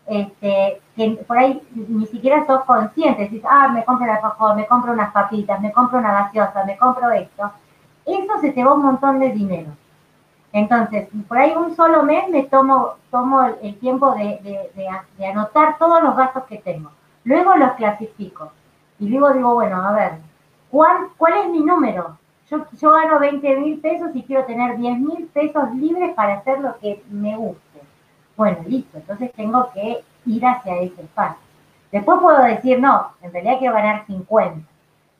[0.06, 4.66] este, que por ahí ni siquiera sos consciente, decís, ah, me compro el alfajor, me
[4.66, 7.50] compro unas papitas, me compro una gaseosa, me compro esto
[8.08, 9.70] eso se te va un montón de dinero.
[10.58, 14.60] Entonces, por ahí un solo mes me tomo, tomo el tiempo de,
[15.24, 16.90] anotar todos los gastos que tengo.
[17.22, 18.50] Luego los clasifico.
[18.98, 20.12] Y luego digo, bueno, a ver,
[20.68, 22.18] ¿cuál, cuál es mi número?
[22.50, 26.58] Yo, yo gano 20 mil pesos y quiero tener 10 mil pesos libres para hacer
[26.58, 27.80] lo que me guste.
[28.36, 31.42] Bueno, listo, entonces tengo que ir hacia ese espacio.
[31.92, 34.68] Después puedo decir, no, en realidad quiero ganar 50.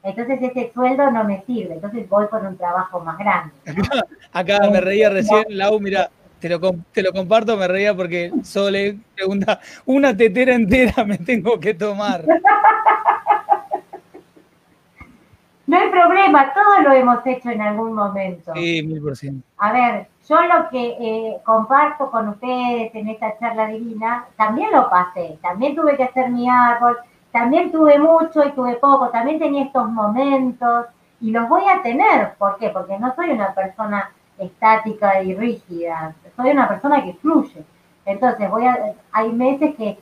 [0.09, 3.53] Entonces ese sueldo no me sirve, entonces voy por un trabajo más grande.
[4.33, 6.61] Acá, me reía recién, Lau, mira, te lo,
[6.93, 12.25] te lo comparto, me reía porque Sole pregunta, una tetera entera me tengo que tomar.
[15.67, 18.55] No hay problema, todos lo hemos hecho en algún momento.
[18.55, 19.47] Sí, mil por ciento.
[19.59, 24.89] A ver, yo lo que eh, comparto con ustedes en esta charla divina, también lo
[24.89, 26.97] pasé, también tuve que hacer mi árbol,
[27.39, 30.87] también tuve mucho y tuve poco, también tenía estos momentos
[31.21, 32.35] y los voy a tener.
[32.35, 32.71] ¿Por qué?
[32.71, 37.65] Porque no soy una persona estática y rígida, soy una persona que fluye.
[38.05, 39.99] Entonces, voy a, hay meses que,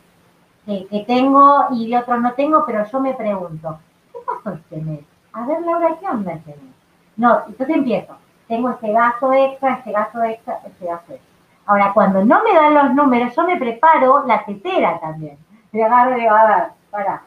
[0.64, 3.78] que, tengo y de otros no tengo, pero yo me pregunto,
[4.12, 5.00] ¿qué pasó este mes?
[5.34, 6.74] A ver, Laura, ¿qué onda este mes?
[7.16, 8.16] No, entonces empiezo.
[8.48, 11.36] Tengo este gasto extra, este gasto extra, este gasto extra.
[11.66, 15.36] Ahora, cuando no me dan los números, yo me preparo la tetera también.
[15.72, 17.22] Me agarro y digo, a ver, para.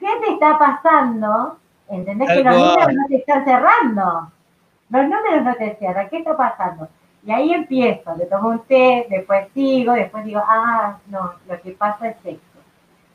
[0.00, 1.58] ¿Qué te está pasando?
[1.88, 4.30] ¿Entendés que los números no te están cerrando?
[4.90, 6.08] Los números no te cierran.
[6.08, 6.88] ¿Qué está pasando?
[7.24, 11.72] Y ahí empiezo, le tomo un té, después sigo, después digo, ah, no, lo que
[11.72, 12.58] pasa es esto.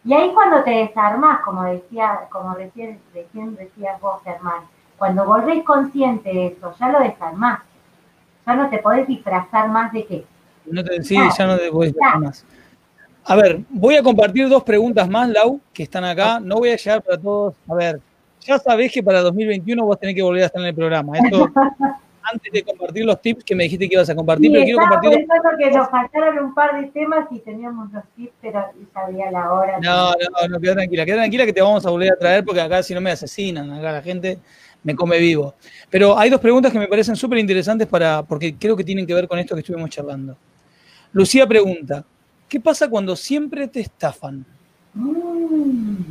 [0.03, 4.63] Y ahí cuando te desarmas, como decía, como recién, recién decías vos, Germán,
[4.97, 7.61] cuando volvés consciente de eso, ya lo desarmás.
[8.45, 10.25] Ya no te podés disfrazar más de qué.
[10.65, 12.45] No te, sí, ya no te podés disfrazar más.
[13.23, 16.39] A ver, voy a compartir dos preguntas más, Lau, que están acá.
[16.39, 17.55] No voy a llegar para todos.
[17.67, 18.01] A ver,
[18.41, 21.17] ya sabés que para 2021 vos tenés que volver a estar en el programa.
[21.17, 21.49] Esto,
[22.23, 25.27] antes de compartir los tips que me dijiste que ibas a compartir, pero quiero compartir.
[25.59, 29.79] que nos faltaron un par de temas y teníamos los tips, pero sabía la hora.
[29.79, 32.61] No, no, no, queda tranquila, queda tranquila que te vamos a volver a traer porque
[32.61, 34.39] acá si no me asesinan, acá la gente
[34.83, 35.55] me come vivo.
[35.89, 39.13] Pero hay dos preguntas que me parecen súper interesantes para, porque creo que tienen que
[39.13, 40.35] ver con esto que estuvimos charlando.
[41.13, 42.05] Lucía pregunta,
[42.51, 44.45] ¿Qué pasa cuando siempre te estafan?
[44.93, 46.01] Mm.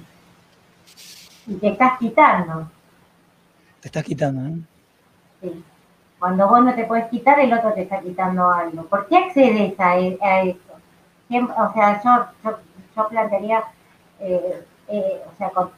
[1.49, 2.71] Y te estás quitando.
[3.79, 4.61] Te estás quitando, ¿eh?
[5.43, 5.65] Sí.
[6.19, 8.85] Cuando vos no te puedes quitar, el otro te está quitando algo.
[8.85, 10.19] ¿Por qué accedes a, e,
[11.29, 11.53] eso?
[11.59, 12.53] o sea, yo,
[12.97, 13.63] yo, plantearía,
[14.21, 15.71] eh, eh, o sea, con,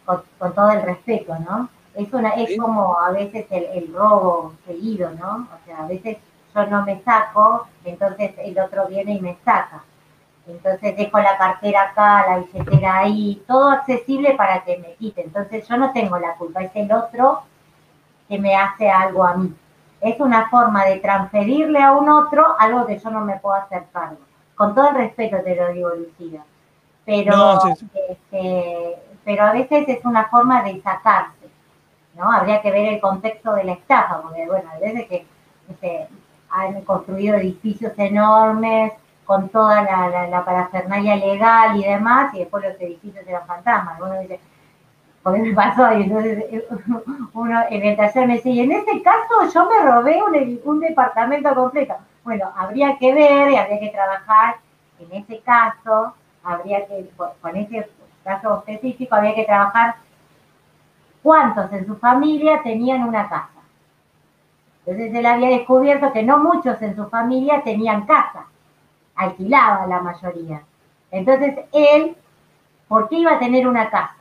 [0.55, 1.71] todo el respeto, ¿no?
[1.97, 5.49] Es, una, es como a veces el, el robo seguido, ¿no?
[5.53, 6.19] O sea, a veces
[6.55, 9.83] yo no me saco, entonces el otro viene y me saca
[10.47, 15.23] entonces dejo la cartera acá, la billetera ahí, todo accesible para que me quite.
[15.23, 17.43] Entonces yo no tengo la culpa, es el otro
[18.29, 19.55] que me hace algo a mí.
[20.01, 23.85] Es una forma de transferirle a un otro algo que yo no me puedo hacer
[23.93, 24.19] cargo.
[24.57, 26.45] Con todo el respeto te lo digo, Lucía.
[27.05, 27.61] Pero,
[28.09, 31.49] este, pero a veces es una forma de sacarse,
[32.17, 32.31] ¿no?
[32.31, 35.27] Habría que ver el contexto de la estafa, porque bueno, a veces que
[35.69, 36.09] este,
[36.51, 38.93] han construido edificios enormes,
[39.25, 44.01] con toda la, la, parafernalia legal y demás, y después los edificios eran fantasmas.
[44.01, 44.41] Uno dice,
[45.23, 45.93] ¿por qué me pasó?
[45.93, 46.45] Y entonces
[47.33, 50.81] uno en el taller me dice, y en ese caso yo me robé un, un
[50.81, 51.95] departamento completo.
[52.25, 54.57] Bueno, habría que ver y habría que trabajar
[54.99, 56.15] en ese caso,
[56.45, 57.11] habría que,
[57.41, 57.89] con ese
[58.23, 59.97] caso específico, habría que trabajar
[61.23, 63.49] cuántos en su familia tenían una casa.
[64.85, 68.47] Entonces él había descubierto que no muchos en su familia tenían casa
[69.23, 70.63] alquilaba la mayoría.
[71.11, 72.17] Entonces él,
[72.89, 74.17] ¿por qué iba a tener una casa?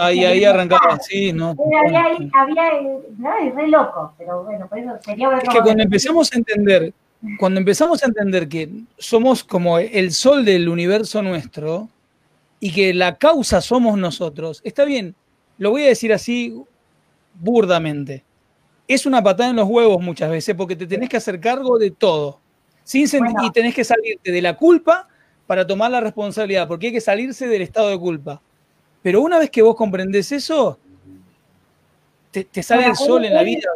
[0.00, 1.54] ahí, ahí arrancaba así, ¿no?
[1.84, 2.82] Había, había,
[3.18, 6.92] no, es re loco, pero bueno, por eso sería Es que cuando empezamos a entender,
[7.38, 11.88] cuando empezamos a entender que somos como el sol del universo nuestro
[12.58, 15.14] y que la causa somos nosotros, está bien,
[15.58, 16.62] lo voy a decir así
[17.34, 18.24] burdamente.
[18.88, 21.92] Es una patada en los huevos muchas veces porque te tenés que hacer cargo de
[21.92, 22.40] todo.
[22.90, 23.06] Sin
[23.40, 25.06] Y tenés que salirte de la culpa
[25.46, 28.40] para tomar la responsabilidad, porque hay que salirse del estado de culpa.
[29.00, 30.76] Pero una vez que vos comprendés eso,
[32.32, 33.70] te, sale el sol en la vida,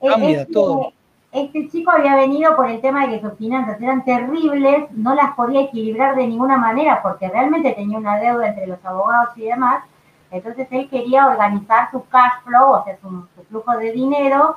[0.00, 0.94] cambia este, todo.
[1.30, 5.34] Este chico había venido por el tema de que sus finanzas eran terribles, no las
[5.34, 9.84] podía equilibrar de ninguna manera porque realmente tenía una deuda entre los abogados y demás.
[10.30, 14.56] Entonces él quería organizar su cash flow, o sea, su flujo de dinero,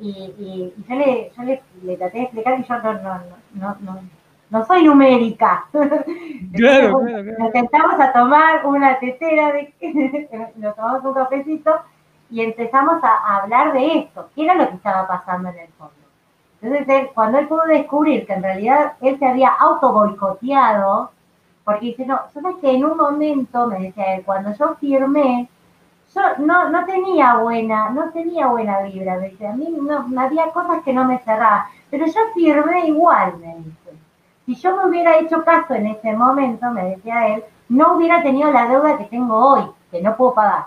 [0.00, 3.20] y, yo, le, yo le, traté de explicar que yo no, no,
[3.54, 4.00] no, no,
[4.50, 5.66] no soy numérica.
[6.54, 9.74] Claro, claro, Nos sentamos a tomar una tetera, de,
[10.56, 11.72] nos tomamos un cafecito
[12.30, 15.94] y empezamos a, hablar de esto, qué era lo que estaba pasando en el fondo.
[16.62, 21.10] Entonces, cuando él pudo descubrir que en realidad él se había auto boicoteado,
[21.64, 25.48] porque dice, no, sabes que en un momento, me decía él, cuando yo firmé,
[26.14, 30.50] yo no, no tenía buena, no tenía buena vibra, me dice, a mí no, había
[30.50, 33.98] cosas que no me cerraban, pero yo firmé igual, me dice.
[34.46, 38.50] si yo me hubiera hecho caso en ese momento, me decía él, no hubiera tenido
[38.50, 40.66] la deuda que tengo hoy, que no puedo pagar.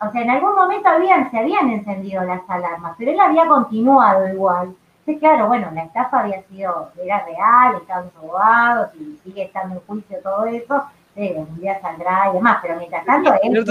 [0.00, 4.28] O sea, en algún momento habían, se habían encendido las alarmas, pero él había continuado
[4.28, 4.74] igual.
[5.00, 9.80] Entonces, claro, bueno, la estafa había sido, era real, estaban abogados y sigue estando en
[9.82, 10.82] juicio todo eso,
[11.16, 13.68] eh, un día saldrá y demás, pero mientras tanto él es,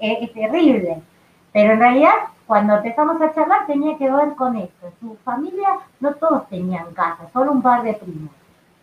[0.00, 1.02] es terrible.
[1.52, 2.12] Pero en realidad
[2.46, 4.92] cuando empezamos a charlar tenía que ver con esto.
[5.00, 5.68] Su familia
[6.00, 8.30] no todos tenían casa, solo un par de primos.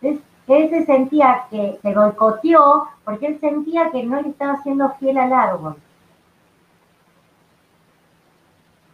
[0.01, 4.89] Entonces, él se sentía que se boicoteó porque él sentía que no le estaba siendo
[4.99, 5.77] fiel al árbol.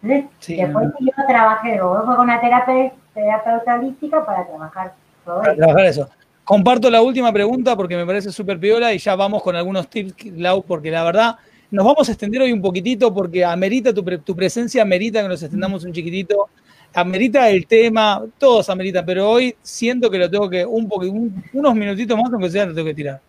[0.04, 4.94] Entonces, después yo trabajé, luego fue con una terapia, terapeuta holística para trabajar
[5.26, 6.10] todo para Trabajar eso.
[6.50, 10.36] Comparto la última pregunta porque me parece súper piola y ya vamos con algunos tips,
[10.36, 11.36] Lau, porque la verdad
[11.70, 15.44] nos vamos a extender hoy un poquitito porque amerita tu, tu presencia, amerita que nos
[15.44, 16.50] extendamos un chiquitito,
[16.96, 22.18] amerita el tema, todos ameritan, pero hoy siento que lo tengo que, un, unos minutitos
[22.18, 23.22] más, aunque sea, lo tengo que tirar.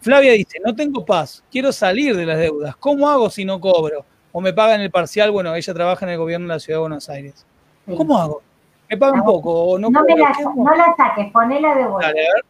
[0.00, 4.04] Flavia dice, no tengo paz, quiero salir de las deudas, ¿cómo hago si no cobro?
[4.30, 6.82] O me pagan el parcial, bueno, ella trabaja en el gobierno de la Ciudad de
[6.82, 7.44] Buenos Aires.
[7.96, 8.42] ¿Cómo hago?
[8.88, 12.06] ¿Me pagan poco o no No, me la, no la saques, ponela de vuelta.
[12.06, 12.49] Dale, a ver.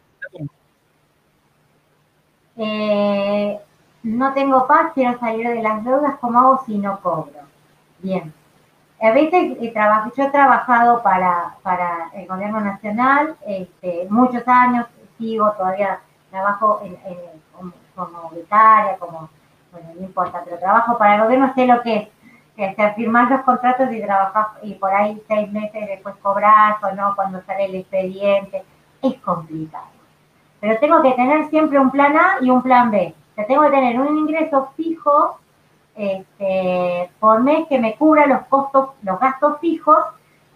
[2.57, 3.59] Eh,
[4.03, 7.39] no tengo paz, quiero salir de las deudas, ¿cómo hago si no cobro?
[7.99, 8.33] Bien.
[9.01, 9.73] A veces eh,
[10.15, 11.55] yo he trabajado para,
[12.13, 14.87] el gobierno nacional, este, muchos años,
[15.17, 15.99] sigo todavía,
[16.29, 16.81] trabajo
[17.95, 19.29] como, becaria, como,
[19.71, 23.41] bueno, no importa, pero trabajo para el gobierno, sé lo que es, que firmar los
[23.41, 27.75] contratos y trabajar, y por ahí seis meses después cobrar o no, cuando sale el
[27.75, 28.63] expediente,
[29.01, 30.00] es complicado.
[30.61, 33.13] Pero tengo que tener siempre un plan A y un plan B
[33.45, 35.39] tengo que tener un ingreso fijo
[35.95, 39.97] este, por mes que me cubra los costos, los gastos fijos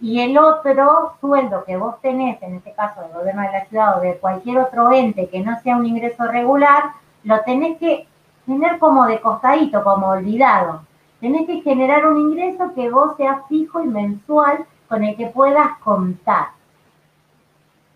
[0.02, 3.98] y el otro sueldo que vos tenés, en este caso del gobierno de la ciudad
[3.98, 6.92] o de cualquier otro ente que no sea un ingreso regular,
[7.24, 8.08] lo tenés que
[8.46, 10.82] tener como de costadito, como olvidado.
[11.22, 15.78] Tenés que generar un ingreso que vos sea fijo y mensual con el que puedas
[15.80, 16.50] contar.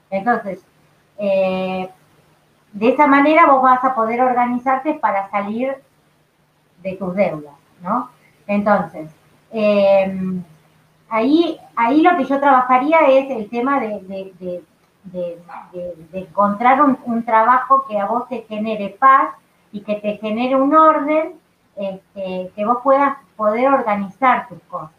[0.10, 0.66] Entonces,
[1.20, 1.90] eh,
[2.74, 5.76] de esa manera vos vas a poder organizarte para salir
[6.84, 8.10] de tus deudas, ¿no?
[8.48, 9.10] Entonces,
[9.52, 10.44] em,
[11.10, 14.64] ahí, ahí lo que yo trabajaría es el tema de,
[16.14, 19.30] encontrar un, trabajo que a vos te genere paz
[19.72, 21.34] y que te genere un orden,
[21.76, 24.92] este, que vos puedas poder organizar tus cosas.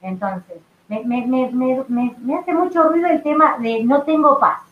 [0.00, 0.58] Entonces,
[0.88, 4.71] me, me hace mucho ruido el tema de no tengo paz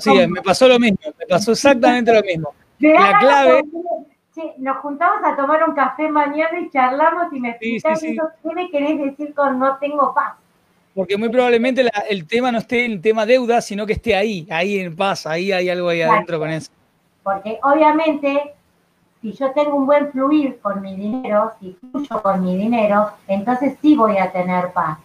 [0.00, 2.54] sí, me pasó lo mismo, me pasó exactamente lo mismo.
[2.78, 3.64] La clave.
[4.58, 8.98] nos juntamos a tomar un café mañana y charlamos y me explicas ¿qué me querés
[8.98, 10.34] decir con no tengo paz?
[10.94, 14.46] Porque muy probablemente el tema no esté en el tema deuda, sino que esté ahí,
[14.50, 16.70] ahí en paz, ahí hay algo ahí adentro con eso.
[17.24, 18.54] Porque obviamente,
[19.20, 23.76] si yo tengo un buen fluir con mi dinero, si fluyo con mi dinero, entonces
[23.82, 24.98] sí voy a tener paz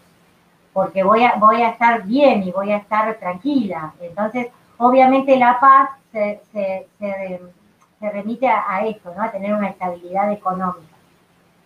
[0.74, 3.94] porque voy a, voy a estar bien y voy a estar tranquila.
[4.02, 4.48] Entonces,
[4.78, 9.24] obviamente la paz se, se, se, remite a, esto, ¿no?
[9.24, 10.96] A tener una estabilidad económica.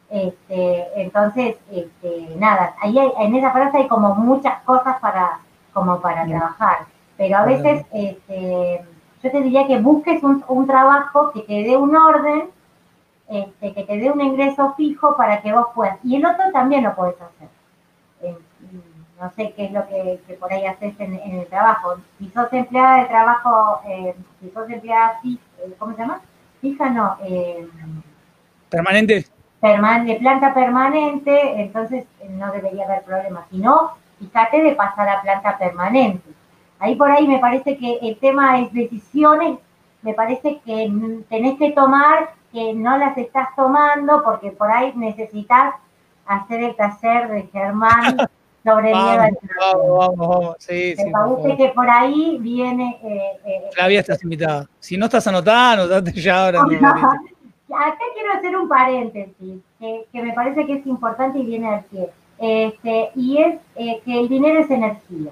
[0.09, 5.39] Este, entonces, este, nada, ahí en esa frase hay como muchas cosas para,
[5.73, 6.85] como para trabajar.
[7.17, 8.83] Pero a veces, este,
[9.21, 12.49] yo te diría que busques un, un trabajo que te dé un orden,
[13.29, 15.97] este, que te dé un ingreso fijo para que vos puedas.
[16.03, 17.47] Y el otro también lo puedes hacer
[19.23, 21.95] no sé qué es lo que, por ahí haces en, el trabajo.
[22.19, 26.19] Si sos empleada de trabajo, eh, si sos empleada, eh, ¿cómo se llama?
[26.59, 27.15] Fija, no.
[27.23, 27.65] Eh,
[28.69, 29.25] permanente.
[29.61, 33.45] de planta permanente, entonces no debería haber problema.
[33.49, 36.29] Si no, fíjate de pasar a planta permanente.
[36.79, 39.57] Ahí por ahí me parece que el tema es decisiones,
[40.01, 40.91] me parece que
[41.29, 45.75] tenés que tomar, que no las estás tomando, porque por ahí necesitas
[46.25, 48.17] hacer el taller de Germán
[48.63, 50.55] sobre vamos, Vamos, vamos, vamos.
[50.59, 52.99] Sí, Me parece que por ahí viene.
[53.03, 54.67] Eh, eh, Flavia, estás invitada.
[54.79, 56.61] Si no estás anotada, anotate ya ahora.
[57.75, 62.09] Acá quiero hacer un paréntesis, que, me parece que es importante y viene al pie.
[62.37, 65.31] Este, y es eh, que el dinero es energía.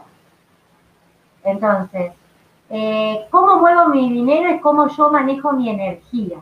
[1.43, 2.13] Entonces,
[2.69, 6.39] eh, cómo muevo mi dinero es cómo yo manejo mi energía.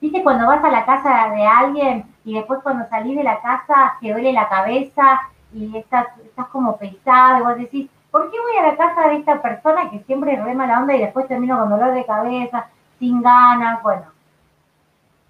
[0.00, 3.94] ¿Viste cuando vas a la casa de alguien y después cuando salís de la casa
[4.00, 5.20] te duele la cabeza
[5.54, 9.16] y estás, estás como pesado y vos decís, ¿por qué voy a la casa de
[9.16, 13.22] esta persona que siempre rema la onda y después termino con dolor de cabeza, sin
[13.22, 13.82] ganas?
[13.82, 14.06] Bueno,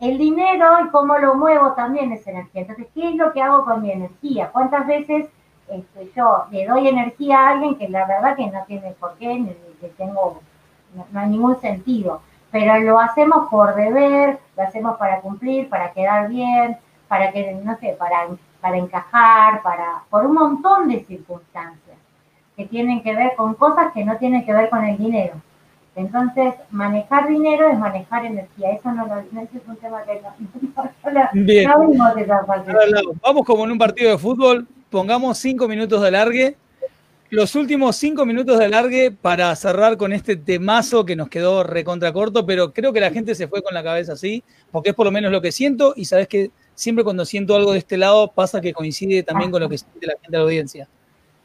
[0.00, 2.62] el dinero y cómo lo muevo también es energía.
[2.62, 4.50] Entonces, ¿qué es lo que hago con mi energía?
[4.50, 5.28] ¿Cuántas veces
[5.68, 9.38] este, yo le doy energía a alguien que la verdad que no tiene por qué,
[9.38, 9.56] ni,
[9.96, 10.40] tengo,
[10.94, 12.20] no, hay ningún sentido.
[12.50, 16.76] Pero lo hacemos por deber, lo hacemos para cumplir, para quedar bien,
[17.08, 18.28] para que, no sé, para,
[18.64, 21.98] para encajar, para, por un montón de circunstancias
[22.56, 25.34] que tienen que ver con cosas que no tienen que ver con el dinero.
[25.94, 28.70] Entonces, manejar dinero es manejar energía.
[28.70, 31.70] Eso no, lo, no es un tema que no, Bien.
[33.22, 36.56] Vamos como en un partido de fútbol, pongamos cinco minutos de alargue.
[37.28, 42.14] Los últimos cinco minutos de alargue para cerrar con este temazo que nos quedó recontra
[42.14, 45.04] corto, pero creo que la gente se fue con la cabeza así, porque es por
[45.04, 48.30] lo menos lo que siento y sabes que siempre cuando siento algo de este lado
[48.30, 50.88] pasa que coincide también con lo que siente la gente de la audiencia.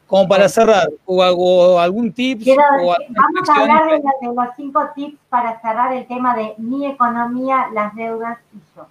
[0.06, 2.42] Como para cerrar, o, algún tip.
[2.44, 7.94] vamos a hablar de, los cinco tips para cerrar el tema de mi economía, las
[7.94, 8.86] deudas y yo.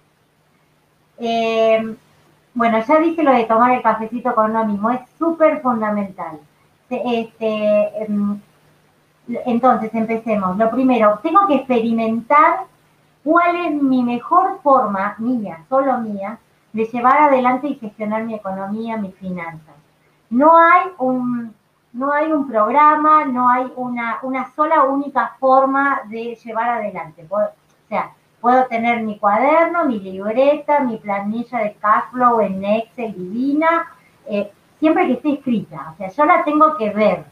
[1.18, 1.94] Eh,
[2.54, 6.40] bueno, ya dije lo de tomar el cafecito con uno mismo, es súper fundamental.
[6.88, 8.40] Este, em,
[9.44, 10.56] entonces, empecemos.
[10.56, 12.60] Lo primero, tengo que experimentar
[13.24, 16.38] cuál es mi mejor forma, mía, solo mía,
[16.72, 19.74] de llevar adelante y gestionar mi economía, mis finanzas.
[20.30, 21.54] No hay un,
[21.92, 27.26] no hay un programa, no hay una, una sola única forma de llevar adelante.
[27.28, 27.38] O
[27.88, 33.86] sea, puedo tener mi cuaderno, mi libreta, mi planilla de cash flow en Excel divina,
[34.26, 35.92] eh, siempre que esté escrita.
[35.92, 37.24] O sea, yo la tengo que ver.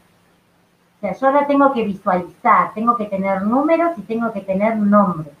[0.97, 4.75] O sea, yo la tengo que visualizar, tengo que tener números y tengo que tener
[4.75, 5.38] nombres.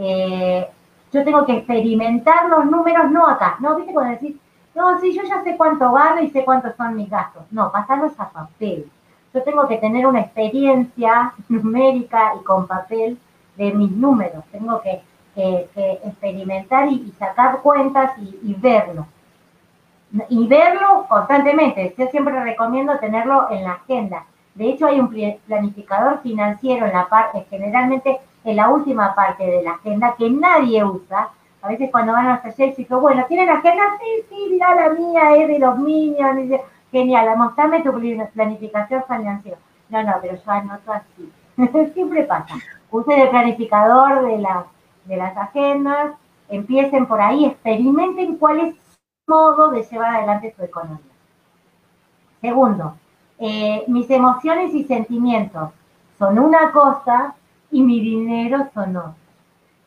[0.00, 0.68] Eh,
[1.12, 3.76] yo tengo que experimentar los números, no acá, ¿no?
[3.76, 4.36] ¿Viste cuando decís,
[4.74, 7.42] no, sí, yo ya sé cuánto gano y sé cuántos son mis gastos.
[7.50, 8.88] No, pasarlos a papel.
[9.34, 13.18] Yo tengo que tener una experiencia numérica y con papel
[13.56, 14.44] de mis números.
[14.52, 15.02] Tengo que,
[16.04, 19.06] experimentar y, sacar cuentas y, verlo.
[20.28, 21.94] Y verlo constantemente.
[21.96, 24.24] Yo siempre recomiendo tenerlo en la agenda.
[24.54, 25.08] De hecho, hay un
[25.46, 28.18] planificador financiero en la parte, generalmente
[28.48, 31.28] en la última parte de la agenda que nadie usa,
[31.60, 33.98] a veces cuando van a los talleres, digo, bueno, ¿tienen agenda?
[34.00, 36.60] Sí, sí, mira la mía, es de los minions.
[36.90, 37.92] Genial, mostrame tu
[38.32, 39.58] planificación financiera.
[39.90, 41.30] No, no, pero yo anoto así.
[41.92, 42.54] Siempre pasa.
[42.90, 44.42] Usen el planificador de,
[45.04, 46.12] de las agendas,
[46.48, 48.74] empiecen por ahí, experimenten cuál es
[49.26, 51.04] su modo de llevar adelante su economía.
[52.40, 52.94] Segundo,
[53.38, 55.70] eh, mis emociones y sentimientos
[56.18, 57.34] son una cosa
[57.70, 59.14] y mi dinero son otra.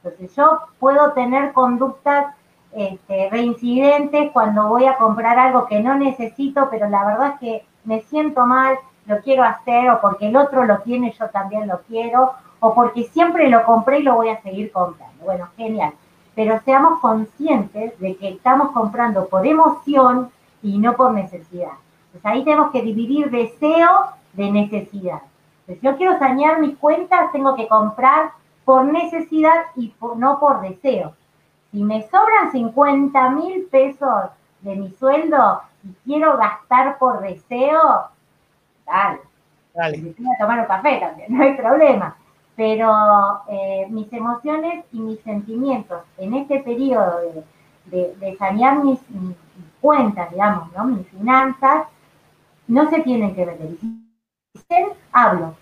[0.03, 2.35] Entonces yo puedo tener conductas
[2.73, 7.65] este, reincidentes cuando voy a comprar algo que no necesito, pero la verdad es que
[7.83, 8.75] me siento mal,
[9.05, 13.03] lo quiero hacer, o porque el otro lo tiene, yo también lo quiero, o porque
[13.05, 15.25] siempre lo compré y lo voy a seguir comprando.
[15.25, 15.93] Bueno, genial.
[16.35, 20.29] Pero seamos conscientes de que estamos comprando por emoción
[20.63, 21.73] y no por necesidad.
[22.05, 23.89] Entonces ahí tenemos que dividir deseo
[24.33, 25.21] de necesidad.
[25.67, 28.31] Si yo quiero sanear mis cuentas, tengo que comprar
[28.65, 31.13] por necesidad y no por deseo.
[31.71, 34.29] Si me sobran 50 mil pesos
[34.61, 38.09] de mi sueldo y quiero gastar por deseo,
[38.85, 39.19] dale.
[39.73, 39.97] Dale.
[39.97, 42.15] Me voy a tomar un café también, no hay problema.
[42.55, 47.19] Pero eh, mis emociones y mis sentimientos en este periodo
[47.85, 48.99] de, sanear mis,
[49.79, 50.85] cuentas, digamos, ¿no?
[50.85, 51.87] mis finanzas,
[52.67, 53.69] no se tienen que meter.
[55.11, 55.55] Hablo,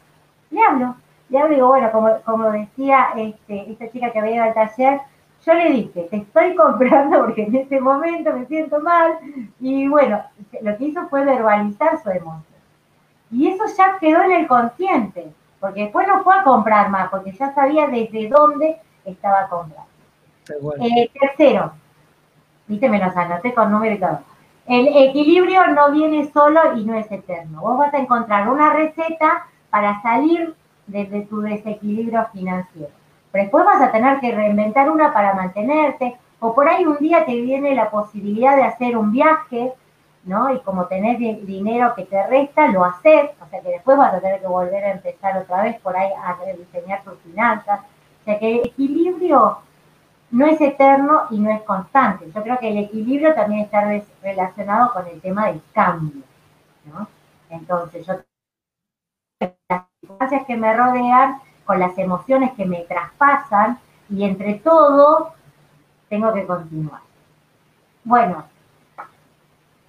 [0.52, 0.96] le hablo,
[1.30, 5.02] le digo, bueno, como, como decía este, esta chica que había ido al taller,
[5.46, 9.20] yo le dije, te estoy comprando porque en este momento me siento mal.
[9.60, 10.22] Y bueno,
[10.62, 12.44] lo que hizo fue verbalizar su emoción.
[13.32, 17.32] Y eso ya quedó en el consciente, porque después no fue a comprar más, porque
[17.32, 19.90] ya sabía desde dónde estaba comprando.
[20.82, 21.74] Eh, tercero,
[22.68, 24.20] viste, me los anoté con número y todo.
[24.70, 27.60] El equilibrio no viene solo y no es eterno.
[27.60, 30.54] Vos vas a encontrar una receta para salir
[30.86, 32.92] desde tu desequilibrio financiero.
[33.32, 37.26] Pero después vas a tener que reinventar una para mantenerte, o por ahí un día
[37.26, 39.74] te viene la posibilidad de hacer un viaje,
[40.26, 40.54] ¿no?
[40.54, 44.20] Y como tenés dinero que te resta, lo haces, o sea que después vas a
[44.20, 47.80] tener que volver a empezar otra vez por ahí a rediseñar tus finanzas.
[48.22, 49.58] O sea que el equilibrio
[50.32, 52.32] no es eterno y no es constante.
[52.34, 53.82] Yo creo que el equilibrio también está
[54.22, 56.22] relacionado con el tema del cambio.
[57.50, 58.14] Entonces, yo
[59.70, 65.34] las circunstancias que me rodean, con las emociones que me traspasan y entre todo
[66.10, 67.02] tengo que continuar.
[68.04, 68.44] Bueno,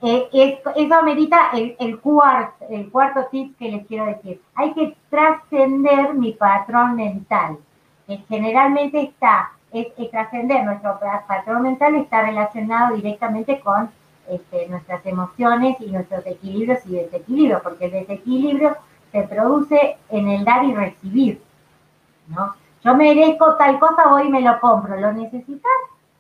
[0.03, 4.41] eh, eso amerita el, el, cuarto, el cuarto tip que les quiero decir.
[4.55, 7.59] Hay que trascender mi patrón mental,
[8.07, 13.91] que generalmente está, es, trascender nuestro patrón mental está relacionado directamente con
[14.29, 18.77] este, nuestras emociones y nuestros equilibrios y desequilibrios, porque el desequilibrio
[19.13, 21.43] se produce en el dar y recibir,
[22.29, 22.55] ¿no?
[22.85, 25.71] Yo merezco tal cosa, voy y me lo compro, ¿lo necesitas?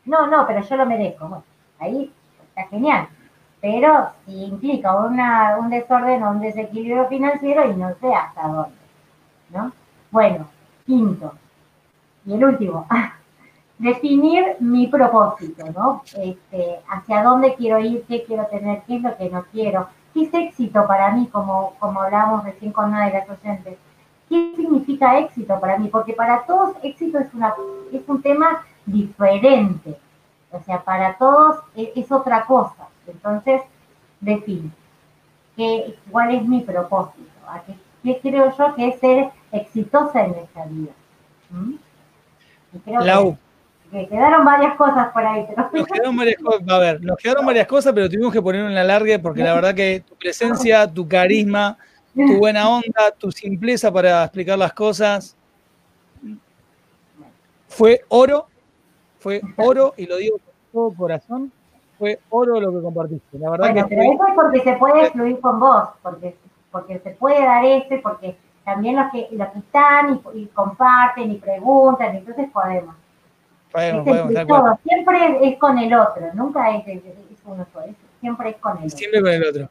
[0.04, 1.42] No, no, pero yo lo merezco.
[1.78, 2.12] Ahí
[2.48, 3.08] está genial.
[3.60, 8.76] Pero si implica una, un desorden o un desequilibrio financiero y no sé hasta dónde,
[9.50, 9.72] ¿no?
[10.10, 10.48] Bueno,
[10.84, 11.32] quinto.
[12.26, 12.86] Y el último,
[13.80, 16.02] definir mi propósito, ¿no?
[16.14, 20.24] Este, hacia dónde quiero ir, qué quiero tener, qué es lo que no quiero, qué
[20.24, 23.78] es éxito para mí, como, como hablábamos recién con una de las docentes.
[24.28, 25.88] ¿Qué significa éxito para mí?
[25.88, 27.54] Porque para todos éxito es, una,
[27.90, 29.98] es un tema diferente.
[30.52, 32.86] O sea, para todos es, otra cosa.
[33.06, 33.62] Entonces,
[34.20, 34.70] define
[35.56, 37.30] qué, cuál es mi propósito,
[38.02, 40.92] qué, creo yo que es ser exitosa en esta vida.
[41.48, 41.74] ¿Mm?
[43.00, 43.32] Lau.
[43.32, 43.49] Que,
[43.90, 45.46] quedaron varias cosas por ahí.
[45.56, 48.84] Nos quedaron varias cosas, a ver, nos quedaron varias cosas, pero tuvimos que poner una
[48.84, 51.76] larga porque la verdad que tu presencia, tu carisma,
[52.14, 55.36] tu buena onda, tu simpleza para explicar las cosas,
[57.68, 58.46] fue oro,
[59.18, 61.52] fue oro, y lo digo con todo corazón,
[61.98, 63.38] fue oro lo que compartiste.
[63.38, 66.36] La verdad bueno, pero eso es porque se puede fluir con vos, porque,
[66.70, 71.36] porque se puede dar este, porque también los que, los que están y, comparten y
[71.36, 72.94] preguntan, entonces podemos.
[73.72, 74.04] Podemos,
[74.82, 77.02] Siempre es con el otro, nunca es, es
[77.44, 78.98] uno solo, siempre es con el otro.
[78.98, 79.70] Siempre con el otro.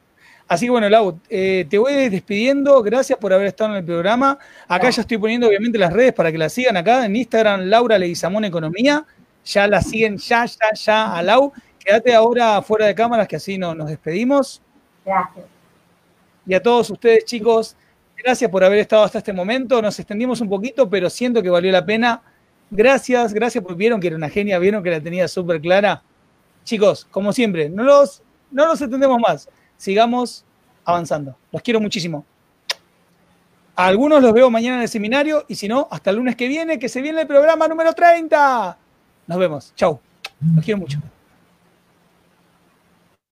[0.50, 2.82] Así que bueno, Lau, eh, te voy despidiendo.
[2.82, 4.36] Gracias por haber estado en el programa.
[4.66, 7.96] Acá ya estoy poniendo obviamente las redes para que la sigan acá en Instagram, Laura
[7.96, 9.04] Leguizamón Economía.
[9.44, 11.52] Ya la siguen ya, ya, ya a Lau.
[11.78, 14.60] Quédate ahora fuera de cámaras que así no, nos despedimos.
[15.04, 15.46] Gracias.
[16.44, 17.76] Y a todos ustedes, chicos,
[18.16, 19.80] gracias por haber estado hasta este momento.
[19.80, 22.22] Nos extendimos un poquito, pero siento que valió la pena.
[22.70, 26.02] Gracias, gracias porque vieron que era una genia, vieron que la tenía súper clara.
[26.64, 29.48] Chicos, como siempre, no los, no nos extendemos más
[29.80, 30.44] sigamos
[30.84, 31.36] avanzando.
[31.50, 32.24] Los quiero muchísimo.
[33.74, 36.46] A algunos los veo mañana en el seminario y si no, hasta el lunes que
[36.48, 38.76] viene, que se viene el programa número 30.
[39.26, 39.72] Nos vemos.
[39.74, 39.98] Chau.
[40.54, 40.98] Los quiero mucho.